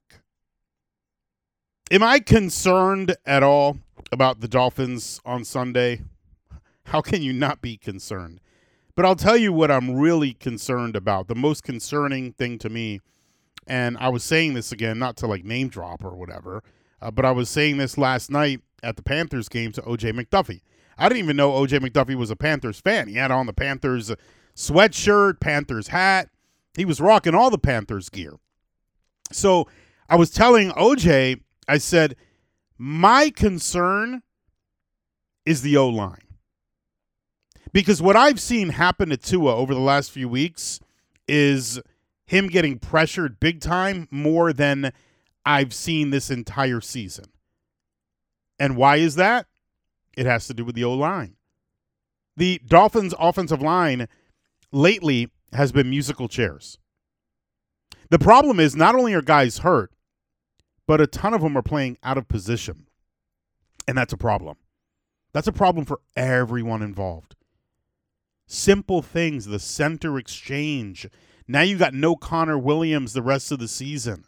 Am 1.91 2.01
I 2.01 2.19
concerned 2.19 3.15
at 3.25 3.43
all 3.43 3.77
about 4.11 4.39
the 4.39 4.47
Dolphins 4.47 5.21
on 5.25 5.43
Sunday? 5.43 6.01
How 6.85 7.01
can 7.01 7.21
you 7.21 7.33
not 7.33 7.61
be 7.61 7.77
concerned? 7.77 8.39
But 8.95 9.05
I'll 9.05 9.15
tell 9.15 9.37
you 9.37 9.51
what 9.51 9.69
I'm 9.69 9.95
really 9.95 10.33
concerned 10.33 10.95
about. 10.95 11.27
The 11.27 11.35
most 11.35 11.63
concerning 11.63 12.33
thing 12.33 12.57
to 12.59 12.69
me, 12.69 13.01
and 13.67 13.97
I 13.97 14.09
was 14.09 14.23
saying 14.23 14.53
this 14.53 14.71
again, 14.71 14.97
not 14.97 15.17
to 15.17 15.27
like 15.27 15.43
name 15.43 15.67
drop 15.67 16.03
or 16.03 16.15
whatever, 16.15 16.63
uh, 17.01 17.11
but 17.11 17.25
I 17.25 17.31
was 17.31 17.49
saying 17.49 17.77
this 17.77 17.97
last 17.97 18.29
night 18.29 18.61
at 18.83 18.95
the 18.95 19.03
Panthers 19.03 19.49
game 19.49 19.71
to 19.73 19.81
OJ 19.81 20.13
McDuffie. 20.13 20.61
I 20.97 21.09
didn't 21.09 21.23
even 21.23 21.35
know 21.35 21.51
OJ 21.51 21.79
McDuffie 21.79 22.15
was 22.15 22.29
a 22.29 22.35
Panthers 22.35 22.79
fan. 22.79 23.07
He 23.07 23.15
had 23.15 23.31
on 23.31 23.47
the 23.47 23.53
Panthers 23.53 24.11
sweatshirt, 24.55 25.39
Panthers 25.39 25.89
hat. 25.89 26.29
He 26.75 26.85
was 26.85 27.01
rocking 27.01 27.35
all 27.35 27.49
the 27.49 27.57
Panthers 27.57 28.09
gear. 28.09 28.35
So 29.31 29.67
I 30.09 30.15
was 30.15 30.29
telling 30.29 30.71
OJ, 30.71 31.41
I 31.67 31.77
said, 31.77 32.15
my 32.77 33.29
concern 33.29 34.21
is 35.45 35.61
the 35.61 35.77
O 35.77 35.87
line. 35.89 36.19
Because 37.73 38.01
what 38.01 38.15
I've 38.15 38.39
seen 38.39 38.69
happen 38.69 39.09
to 39.09 39.17
Tua 39.17 39.55
over 39.55 39.73
the 39.73 39.81
last 39.81 40.11
few 40.11 40.29
weeks 40.29 40.79
is 41.27 41.81
him 42.25 42.47
getting 42.47 42.79
pressured 42.79 43.39
big 43.39 43.59
time 43.59 44.07
more 44.11 44.53
than 44.53 44.93
I've 45.45 45.73
seen 45.73 46.09
this 46.09 46.29
entire 46.29 46.81
season. 46.81 47.25
And 48.59 48.75
why 48.75 48.97
is 48.97 49.15
that? 49.15 49.47
It 50.17 50.25
has 50.25 50.47
to 50.47 50.53
do 50.53 50.65
with 50.65 50.75
the 50.75 50.83
O 50.83 50.93
line. 50.93 51.35
The 52.37 52.61
Dolphins' 52.65 53.13
offensive 53.19 53.61
line 53.61 54.07
lately 54.71 55.29
has 55.53 55.71
been 55.71 55.89
musical 55.89 56.27
chairs. 56.27 56.77
The 58.09 58.19
problem 58.19 58.59
is 58.59 58.75
not 58.75 58.95
only 58.95 59.13
are 59.13 59.21
guys 59.21 59.59
hurt, 59.59 59.91
but 60.87 61.01
a 61.01 61.07
ton 61.07 61.33
of 61.33 61.41
them 61.41 61.57
are 61.57 61.63
playing 61.63 61.97
out 62.03 62.17
of 62.17 62.27
position. 62.27 62.87
And 63.87 63.97
that's 63.97 64.13
a 64.13 64.17
problem. 64.17 64.57
That's 65.33 65.47
a 65.47 65.53
problem 65.53 65.85
for 65.85 65.99
everyone 66.15 66.81
involved. 66.81 67.35
Simple 68.47 69.01
things, 69.01 69.45
the 69.45 69.59
center 69.59 70.17
exchange. 70.17 71.07
Now 71.47 71.61
you 71.61 71.77
got 71.77 71.93
no 71.93 72.15
Connor 72.15 72.57
Williams 72.57 73.13
the 73.13 73.21
rest 73.21 73.51
of 73.51 73.59
the 73.59 73.67
season. 73.67 74.25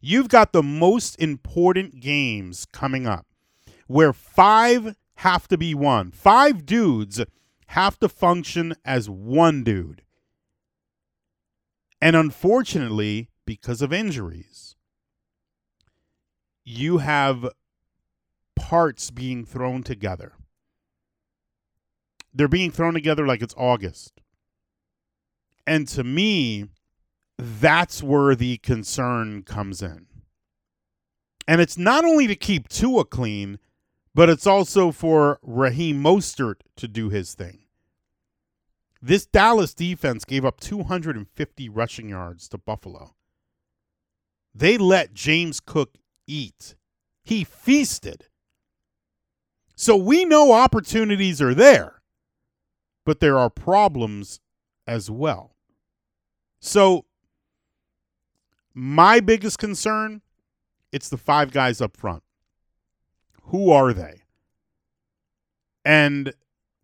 You've 0.00 0.28
got 0.28 0.52
the 0.52 0.62
most 0.62 1.16
important 1.16 2.00
games 2.00 2.66
coming 2.72 3.06
up 3.06 3.26
where 3.86 4.12
five 4.12 4.94
have 5.16 5.48
to 5.48 5.58
be 5.58 5.74
one. 5.74 6.12
Five 6.12 6.64
dudes 6.64 7.20
have 7.68 7.98
to 7.98 8.08
function 8.08 8.74
as 8.84 9.10
one 9.10 9.64
dude. 9.64 10.02
And 12.00 12.14
unfortunately, 12.14 13.28
because 13.44 13.82
of 13.82 13.92
injuries, 13.92 14.76
you 16.64 16.98
have 16.98 17.48
parts 18.54 19.10
being 19.10 19.44
thrown 19.44 19.82
together. 19.82 20.34
They're 22.32 22.46
being 22.46 22.70
thrown 22.70 22.94
together 22.94 23.26
like 23.26 23.42
it's 23.42 23.54
August. 23.56 24.20
And 25.66 25.88
to 25.88 26.04
me, 26.04 26.66
that's 27.38 28.02
where 28.02 28.34
the 28.34 28.58
concern 28.58 29.42
comes 29.42 29.80
in. 29.80 30.06
And 31.46 31.60
it's 31.60 31.78
not 31.78 32.04
only 32.04 32.26
to 32.26 32.36
keep 32.36 32.68
Tua 32.68 33.04
clean, 33.04 33.58
but 34.14 34.28
it's 34.28 34.46
also 34.46 34.90
for 34.90 35.38
Raheem 35.42 36.02
Mostert 36.02 36.56
to 36.76 36.88
do 36.88 37.08
his 37.08 37.34
thing. 37.34 37.60
This 39.00 39.26
Dallas 39.26 39.74
defense 39.74 40.24
gave 40.24 40.44
up 40.44 40.58
250 40.58 41.68
rushing 41.68 42.08
yards 42.08 42.48
to 42.48 42.58
Buffalo. 42.58 43.14
They 44.54 44.76
let 44.76 45.14
James 45.14 45.60
Cook 45.60 45.94
eat. 46.26 46.74
He 47.22 47.44
feasted. 47.44 48.26
So 49.76 49.96
we 49.96 50.24
know 50.24 50.52
opportunities 50.52 51.40
are 51.40 51.54
there, 51.54 52.02
but 53.06 53.20
there 53.20 53.38
are 53.38 53.50
problems 53.50 54.40
as 54.86 55.08
well. 55.08 55.54
So 56.60 57.04
my 58.78 59.18
biggest 59.18 59.58
concern, 59.58 60.22
it's 60.92 61.08
the 61.08 61.16
five 61.16 61.50
guys 61.50 61.80
up 61.80 61.96
front. 61.96 62.22
Who 63.46 63.72
are 63.72 63.92
they? 63.92 64.22
And 65.84 66.32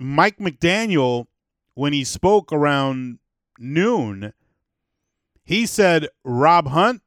Mike 0.00 0.38
McDaniel, 0.38 1.28
when 1.74 1.92
he 1.92 2.02
spoke 2.02 2.52
around 2.52 3.20
noon, 3.60 4.32
he 5.44 5.66
said 5.66 6.08
Rob 6.24 6.66
Hunt, 6.66 7.00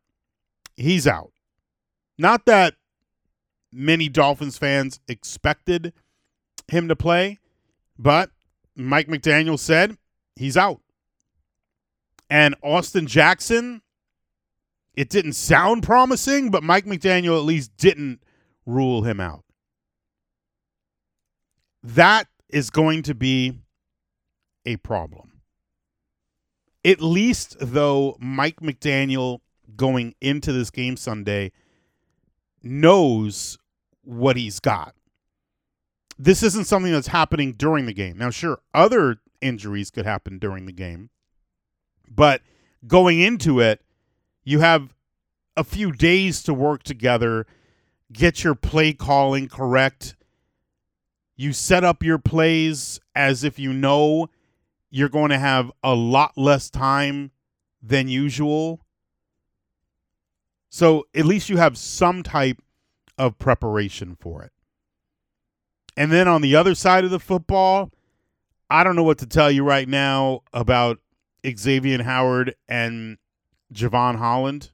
he's 0.77 1.05
out. 1.05 1.33
Not 2.17 2.45
that 2.45 2.75
many 3.73 4.07
Dolphins 4.07 4.57
fans 4.57 5.01
expected 5.09 5.91
him 6.69 6.87
to 6.87 6.95
play, 6.95 7.39
but 7.99 8.31
Mike 8.73 9.09
McDaniel 9.09 9.59
said 9.59 9.97
he's 10.37 10.55
out. 10.55 10.79
And 12.29 12.55
Austin 12.61 13.05
Jackson, 13.05 13.81
it 14.97 15.09
didn't 15.09 15.33
sound 15.33 15.83
promising, 15.83 16.49
but 16.49 16.63
Mike 16.63 16.85
McDaniel 16.85 17.37
at 17.37 17.45
least 17.45 17.77
didn't 17.77 18.19
rule 18.65 19.03
him 19.03 19.19
out. 19.19 19.45
That 21.83 22.27
is 22.49 22.71
going 22.71 23.03
to 23.03 23.13
be 23.13 23.59
a 24.65 24.77
problem. 24.77 25.41
At 26.83 26.99
least, 26.99 27.57
though, 27.61 28.17
Mike 28.19 28.59
McDaniel 28.59 29.41
going 29.75 30.15
into 30.19 30.51
this 30.51 30.71
game 30.71 30.97
Sunday 30.97 31.51
knows 32.63 33.59
what 34.01 34.35
he's 34.35 34.59
got. 34.59 34.95
This 36.17 36.41
isn't 36.41 36.65
something 36.65 36.91
that's 36.91 37.07
happening 37.07 37.53
during 37.53 37.85
the 37.85 37.93
game. 37.93 38.17
Now, 38.17 38.31
sure, 38.31 38.61
other 38.73 39.17
injuries 39.41 39.91
could 39.91 40.07
happen 40.07 40.39
during 40.39 40.65
the 40.65 40.73
game, 40.73 41.11
but 42.09 42.41
going 42.87 43.19
into 43.19 43.59
it, 43.59 43.81
you 44.47 44.61
have 44.61 44.95
a 45.57 45.63
few 45.65 45.91
days 45.91 46.41
to 46.43 46.53
work 46.53 46.81
together, 46.81 47.45
get 48.13 48.45
your 48.45 48.55
play 48.55 48.93
calling 48.93 49.49
correct, 49.49 50.15
you 51.35 51.51
set 51.51 51.83
up 51.83 52.01
your 52.01 52.17
plays 52.17 52.97
as 53.13 53.43
if 53.43 53.59
you 53.59 53.73
know 53.73 54.29
you're 54.89 55.09
going 55.09 55.31
to 55.31 55.37
have 55.37 55.69
a 55.83 55.93
lot 55.93 56.37
less 56.37 56.69
time 56.69 57.31
than 57.83 58.07
usual. 58.07 58.79
So 60.69 61.07
at 61.13 61.25
least 61.25 61.49
you 61.49 61.57
have 61.57 61.77
some 61.77 62.23
type 62.23 62.61
of 63.17 63.37
preparation 63.37 64.15
for 64.17 64.43
it. 64.43 64.53
And 65.97 66.09
then 66.09 66.29
on 66.29 66.41
the 66.41 66.55
other 66.55 66.73
side 66.73 67.03
of 67.03 67.11
the 67.11 67.19
football, 67.19 67.91
I 68.69 68.85
don't 68.85 68.95
know 68.95 69.03
what 69.03 69.17
to 69.17 69.25
tell 69.25 69.51
you 69.51 69.65
right 69.65 69.89
now 69.89 70.43
about 70.53 70.99
Xavier 71.45 72.01
Howard 72.01 72.55
and 72.69 73.17
Jevon 73.73 74.17
Holland. 74.17 74.71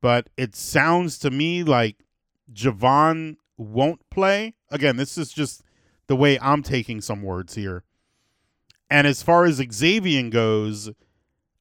But 0.00 0.28
it 0.36 0.54
sounds 0.54 1.18
to 1.20 1.30
me 1.30 1.62
like 1.62 2.04
Jevon 2.52 3.36
won't 3.56 4.08
play. 4.10 4.54
Again, 4.70 4.96
this 4.96 5.16
is 5.16 5.32
just 5.32 5.62
the 6.06 6.16
way 6.16 6.38
I'm 6.40 6.62
taking 6.62 7.00
some 7.00 7.22
words 7.22 7.54
here. 7.54 7.84
And 8.90 9.06
as 9.06 9.22
far 9.22 9.44
as 9.44 9.62
Xavier 9.72 10.28
goes, 10.28 10.90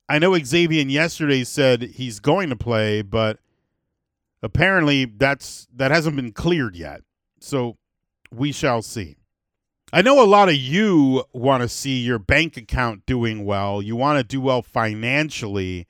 I 0.09 0.19
know 0.19 0.37
Xavier 0.37 0.83
yesterday 0.83 1.43
said 1.43 1.81
he's 1.81 2.19
going 2.19 2.49
to 2.49 2.55
play, 2.55 3.01
but 3.01 3.39
apparently 4.41 5.05
that's 5.05 5.67
that 5.73 5.91
hasn't 5.91 6.15
been 6.15 6.33
cleared 6.33 6.75
yet. 6.75 7.01
So 7.39 7.77
we 8.31 8.51
shall 8.51 8.81
see. 8.81 9.15
I 9.95 10.01
know 10.01 10.23
a 10.23 10.25
lot 10.25 10.49
of 10.49 10.55
you 10.55 11.23
want 11.33 11.61
to 11.61 11.69
see 11.69 11.99
your 11.99 12.17
bank 12.17 12.57
account 12.57 13.05
doing 13.05 13.45
well. 13.45 13.79
You 13.79 13.95
want 13.95 14.17
to 14.17 14.23
do 14.23 14.41
well 14.41 14.63
financially, 14.63 15.85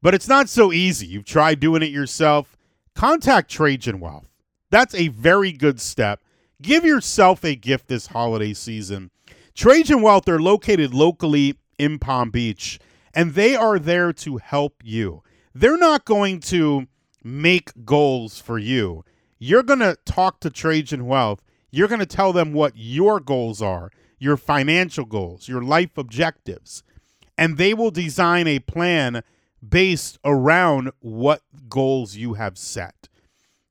but 0.00 0.14
it's 0.14 0.28
not 0.28 0.48
so 0.48 0.72
easy. 0.72 1.08
You've 1.08 1.24
tried 1.24 1.58
doing 1.58 1.82
it 1.82 1.90
yourself. 1.90 2.56
Contact 2.94 3.50
Trajan 3.50 3.98
Wealth. 3.98 4.28
That's 4.70 4.94
a 4.94 5.08
very 5.08 5.50
good 5.50 5.80
step. 5.80 6.20
Give 6.62 6.84
yourself 6.84 7.44
a 7.44 7.56
gift 7.56 7.88
this 7.88 8.06
holiday 8.06 8.52
season. 8.52 9.10
Trajan 9.56 10.02
Wealth 10.02 10.28
are 10.28 10.40
located 10.40 10.94
locally 10.94 11.58
in 11.80 11.98
Palm 11.98 12.30
Beach, 12.30 12.78
and 13.12 13.34
they 13.34 13.56
are 13.56 13.80
there 13.80 14.12
to 14.12 14.36
help 14.36 14.76
you. 14.84 15.24
They're 15.52 15.76
not 15.76 16.04
going 16.04 16.38
to 16.42 16.86
make 17.24 17.72
goals 17.84 18.38
for 18.40 18.60
you. 18.60 19.04
You're 19.40 19.64
going 19.64 19.80
to 19.80 19.98
talk 20.04 20.38
to 20.42 20.50
Trajan 20.50 21.06
Wealth. 21.06 21.42
You're 21.72 21.88
going 21.88 21.98
to 22.00 22.06
tell 22.06 22.34
them 22.34 22.52
what 22.52 22.74
your 22.76 23.18
goals 23.18 23.62
are, 23.62 23.90
your 24.18 24.36
financial 24.36 25.06
goals, 25.06 25.48
your 25.48 25.62
life 25.62 25.96
objectives, 25.96 26.82
and 27.36 27.56
they 27.56 27.72
will 27.72 27.90
design 27.90 28.46
a 28.46 28.58
plan 28.60 29.22
based 29.66 30.18
around 30.22 30.90
what 31.00 31.40
goals 31.70 32.14
you 32.14 32.34
have 32.34 32.58
set. 32.58 33.08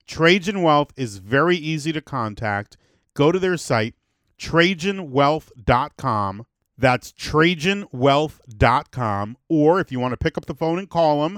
Trajan 0.08 0.64
Wealth 0.64 0.92
is 0.98 1.20
very 1.20 1.56
easy 1.56 1.94
to 1.94 2.02
contact. 2.02 2.76
Go 3.14 3.32
to 3.32 3.38
their 3.38 3.56
site, 3.56 3.94
trajanwealth.com. 4.40 6.48
That's 6.78 7.12
trajanwealth.com. 7.14 9.38
Or 9.48 9.80
if 9.80 9.92
you 9.92 10.00
want 10.00 10.14
to 10.14 10.18
pick 10.18 10.40
up 10.40 10.48
the 10.48 10.56
phone 10.56 10.80
and 10.80 10.90
call 10.90 11.22
them, 11.22 11.38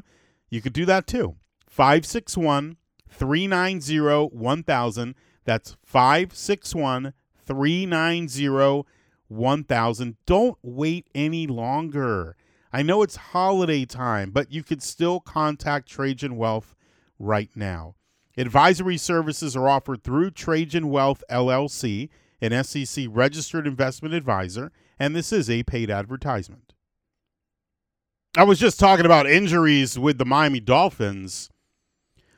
you 0.49 0.61
could 0.61 0.73
do 0.73 0.85
that 0.85 1.07
too. 1.07 1.35
561 1.67 2.77
390 3.09 4.29
1000. 4.33 5.15
That's 5.45 5.75
561 5.83 7.13
390 7.45 8.85
1000. 9.27 10.15
Don't 10.25 10.57
wait 10.61 11.07
any 11.13 11.47
longer. 11.47 12.35
I 12.71 12.81
know 12.81 13.03
it's 13.03 13.15
holiday 13.15 13.85
time, 13.85 14.31
but 14.31 14.51
you 14.51 14.63
could 14.63 14.81
still 14.81 15.19
contact 15.19 15.87
Trajan 15.87 16.37
Wealth 16.37 16.75
right 17.19 17.49
now. 17.55 17.95
Advisory 18.35 18.97
services 18.97 19.55
are 19.55 19.69
offered 19.69 20.03
through 20.03 20.31
Trajan 20.31 20.89
Wealth 20.89 21.23
LLC, 21.29 22.09
an 22.41 22.63
SEC 22.63 23.05
registered 23.09 23.67
investment 23.67 24.15
advisor, 24.15 24.71
and 24.99 25.15
this 25.15 25.31
is 25.31 25.49
a 25.49 25.63
paid 25.63 25.91
advertisement. 25.91 26.73
I 28.35 28.43
was 28.43 28.57
just 28.57 28.79
talking 28.79 29.05
about 29.05 29.29
injuries 29.29 29.99
with 29.99 30.17
the 30.17 30.25
Miami 30.25 30.59
Dolphins. 30.59 31.51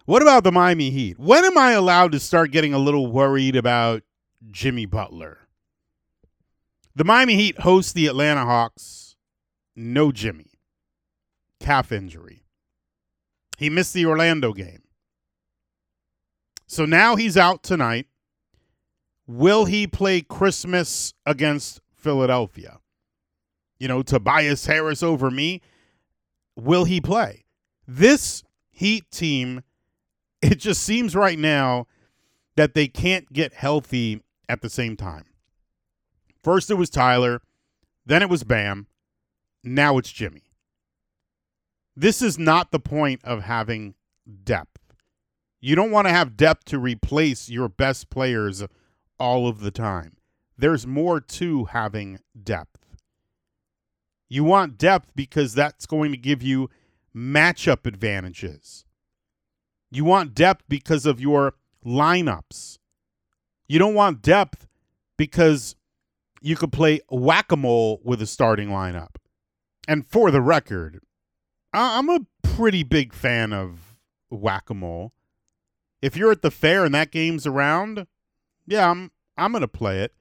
What 0.05 0.21
about 0.21 0.43
the 0.43 0.51
Miami 0.51 0.91
Heat? 0.91 1.17
When 1.17 1.43
am 1.43 1.57
I 1.57 1.71
allowed 1.71 2.11
to 2.11 2.19
start 2.19 2.51
getting 2.51 2.73
a 2.73 2.79
little 2.79 3.07
worried 3.07 3.55
about 3.55 4.03
Jimmy 4.51 4.85
Butler? 4.85 5.39
The 6.95 7.03
Miami 7.03 7.35
Heat 7.35 7.59
host 7.61 7.95
the 7.95 8.05
Atlanta 8.05 8.45
Hawks. 8.45 9.15
No 9.75 10.11
Jimmy. 10.11 10.51
Calf 11.59 11.91
injury. 11.91 12.43
He 13.57 13.69
missed 13.69 13.93
the 13.93 14.05
Orlando 14.05 14.53
game. 14.53 14.83
So 16.67 16.85
now 16.85 17.15
he's 17.15 17.35
out 17.35 17.63
tonight. 17.63 18.05
Will 19.27 19.65
he 19.65 19.87
play 19.87 20.21
Christmas 20.21 21.15
against 21.25 21.81
Philadelphia? 21.95 22.79
You 23.79 23.87
know, 23.87 24.03
Tobias 24.03 24.67
Harris 24.67 25.01
over 25.01 25.31
me. 25.31 25.61
Will 26.55 26.85
he 26.85 27.01
play? 27.01 27.45
This 27.87 28.43
Heat 28.71 29.09
team, 29.09 29.63
it 30.51 30.59
just 30.59 30.83
seems 30.83 31.15
right 31.15 31.39
now 31.39 31.87
that 32.55 32.75
they 32.75 32.87
can't 32.87 33.33
get 33.33 33.53
healthy 33.53 34.21
at 34.47 34.61
the 34.61 34.69
same 34.69 34.95
time. 34.95 35.25
First 36.43 36.69
it 36.69 36.75
was 36.75 36.91
Tyler, 36.91 37.41
then 38.05 38.21
it 38.21 38.29
was 38.29 38.43
Bam, 38.43 38.85
now 39.63 39.97
it's 39.97 40.11
Jimmy. 40.11 40.43
This 41.95 42.21
is 42.21 42.37
not 42.37 42.71
the 42.71 42.79
point 42.79 43.21
of 43.23 43.43
having 43.43 43.95
depth. 44.43 44.81
You 45.59 45.75
don't 45.75 45.89
want 45.89 46.05
to 46.05 46.13
have 46.13 46.37
depth 46.37 46.65
to 46.65 46.77
replace 46.77 47.49
your 47.49 47.67
best 47.67 48.11
players 48.11 48.63
all 49.19 49.47
of 49.47 49.61
the 49.61 49.71
time. 49.71 50.17
There's 50.57 50.85
more 50.85 51.19
to 51.19 51.65
having 51.65 52.19
depth. 52.41 52.85
You 54.29 54.43
want 54.43 54.77
depth 54.77 55.11
because 55.15 55.55
that's 55.55 55.87
going 55.87 56.11
to 56.11 56.17
give 56.17 56.43
you 56.43 56.69
matchup 57.15 57.87
advantages. 57.87 58.84
You 59.95 60.05
want 60.05 60.35
depth 60.35 60.63
because 60.67 61.05
of 61.05 61.19
your 61.19 61.53
lineups. 61.85 62.79
You 63.67 63.79
don't 63.79 63.93
want 63.93 64.21
depth 64.21 64.67
because 65.17 65.75
you 66.41 66.55
could 66.55 66.71
play 66.71 67.01
whack 67.09 67.51
a 67.51 67.57
mole 67.57 68.01
with 68.03 68.21
a 68.21 68.27
starting 68.27 68.69
lineup. 68.69 69.15
And 69.87 70.05
for 70.05 70.31
the 70.31 70.41
record, 70.41 70.99
I'm 71.73 72.09
a 72.09 72.25
pretty 72.43 72.83
big 72.83 73.13
fan 73.13 73.53
of 73.53 73.97
whack 74.29 74.69
a 74.69 74.73
mole 74.73 75.13
if 76.05 76.15
you're 76.15 76.31
at 76.31 76.43
the 76.43 76.51
fair 76.51 76.85
and 76.85 76.93
that 76.93 77.09
game's 77.09 77.47
around, 77.47 78.05
yeah, 78.67 78.91
I'm 78.91 79.11
I'm 79.37 79.51
gonna 79.51 79.67
play 79.67 80.01
it. 80.01 80.13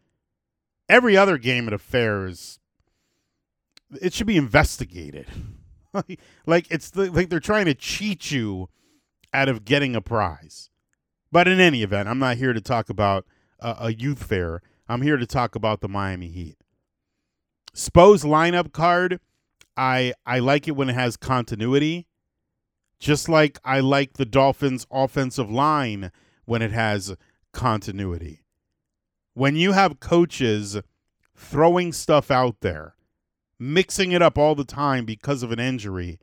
Every 0.89 1.15
other 1.15 1.37
game 1.37 1.67
at 1.67 1.75
a 1.75 1.79
fair 1.79 2.27
is 2.27 2.59
it 4.01 4.15
should 4.15 4.27
be 4.27 4.39
investigated. 4.39 5.27
like 6.47 6.67
it's 6.71 6.89
the, 6.89 7.11
like 7.11 7.29
they're 7.29 7.39
trying 7.39 7.67
to 7.67 7.75
cheat 7.75 8.31
you 8.31 8.71
out 9.35 9.49
of 9.49 9.65
getting 9.65 9.95
a 9.95 10.01
prize. 10.01 10.71
But 11.31 11.49
in 11.49 11.61
any 11.61 11.83
event, 11.83 12.09
I'm 12.09 12.21
not 12.21 12.37
here 12.37 12.53
to 12.53 12.61
talk 12.61 12.89
about 12.89 13.27
a, 13.59 13.93
youth 13.93 14.23
fair. 14.23 14.63
I'm 14.89 15.03
here 15.03 15.17
to 15.17 15.27
talk 15.27 15.55
about 15.55 15.81
the 15.81 15.89
Miami 15.89 16.29
Heat. 16.29 16.57
Spo's 17.73 18.23
lineup 18.23 18.73
card, 18.73 19.19
I 19.77 20.15
I 20.25 20.39
like 20.39 20.69
it 20.69 20.77
when 20.77 20.89
it 20.89 20.95
has 20.95 21.17
continuity. 21.17 22.07
Just 23.01 23.29
like 23.29 23.59
I 23.65 23.81
like 23.81 24.15
the 24.15 24.25
Dolphins' 24.25 24.87
offensive 24.91 25.51
line 25.51 26.13
when 26.45 26.63
it 26.63 26.71
has 26.71 27.17
continuity. 27.53 28.45
When 29.35 29.57
you 29.57 29.73
have 29.73 29.99
coaches 29.99 30.79
throwing 31.35 31.93
stuff 31.93 32.31
out 32.31 32.61
there, 32.61 32.95
mixing 33.59 34.13
it 34.13 34.23
up 34.23 34.39
all 34.39 34.55
the 34.55 34.65
time 34.65 35.05
because 35.05 35.43
of 35.43 35.51
an 35.51 35.59
injury, 35.59 36.21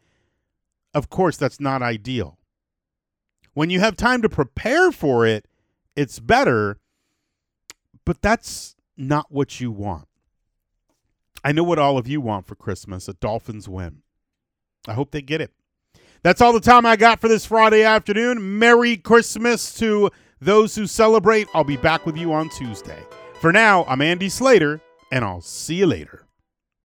of 0.94 1.10
course, 1.10 1.36
that's 1.36 1.60
not 1.60 1.82
ideal. 1.82 2.38
When 3.54 3.70
you 3.70 3.80
have 3.80 3.98
time 3.98 4.22
to 4.22 4.30
prepare 4.30 4.92
for 4.92 5.26
it, 5.26 5.46
it's 5.96 6.20
better, 6.20 6.80
but 8.06 8.22
that's 8.22 8.76
not 8.96 9.28
what 9.30 9.60
you 9.60 9.72
want. 9.72 10.08
I 11.44 11.52
know 11.52 11.64
what 11.64 11.80
all 11.80 11.98
of 11.98 12.08
you 12.08 12.22
want 12.22 12.46
for 12.46 12.56
Christmas 12.56 13.08
a 13.08 13.14
Dolphins 13.14 13.68
win. 13.68 14.04
I 14.88 14.94
hope 14.94 15.12
they 15.12 15.22
get 15.22 15.42
it. 15.42 15.52
That's 16.24 16.40
all 16.40 16.54
the 16.54 16.60
time 16.60 16.86
I 16.86 16.96
got 16.96 17.20
for 17.20 17.28
this 17.28 17.46
Friday 17.46 17.84
afternoon. 17.84 18.60
Merry 18.60 18.96
Christmas 18.96 19.74
to 19.80 20.12
those 20.40 20.76
who 20.76 20.86
celebrate. 20.86 21.48
I'll 21.54 21.64
be 21.64 21.78
back 21.78 22.06
with 22.06 22.16
you 22.16 22.32
on 22.32 22.50
Tuesday. 22.50 23.04
For 23.40 23.52
now, 23.52 23.86
I'm 23.86 24.02
Andy 24.02 24.30
Slater, 24.30 24.82
and 25.12 25.26
I'll 25.26 25.42
see 25.42 25.76
you 25.76 25.88
later. 25.88 26.26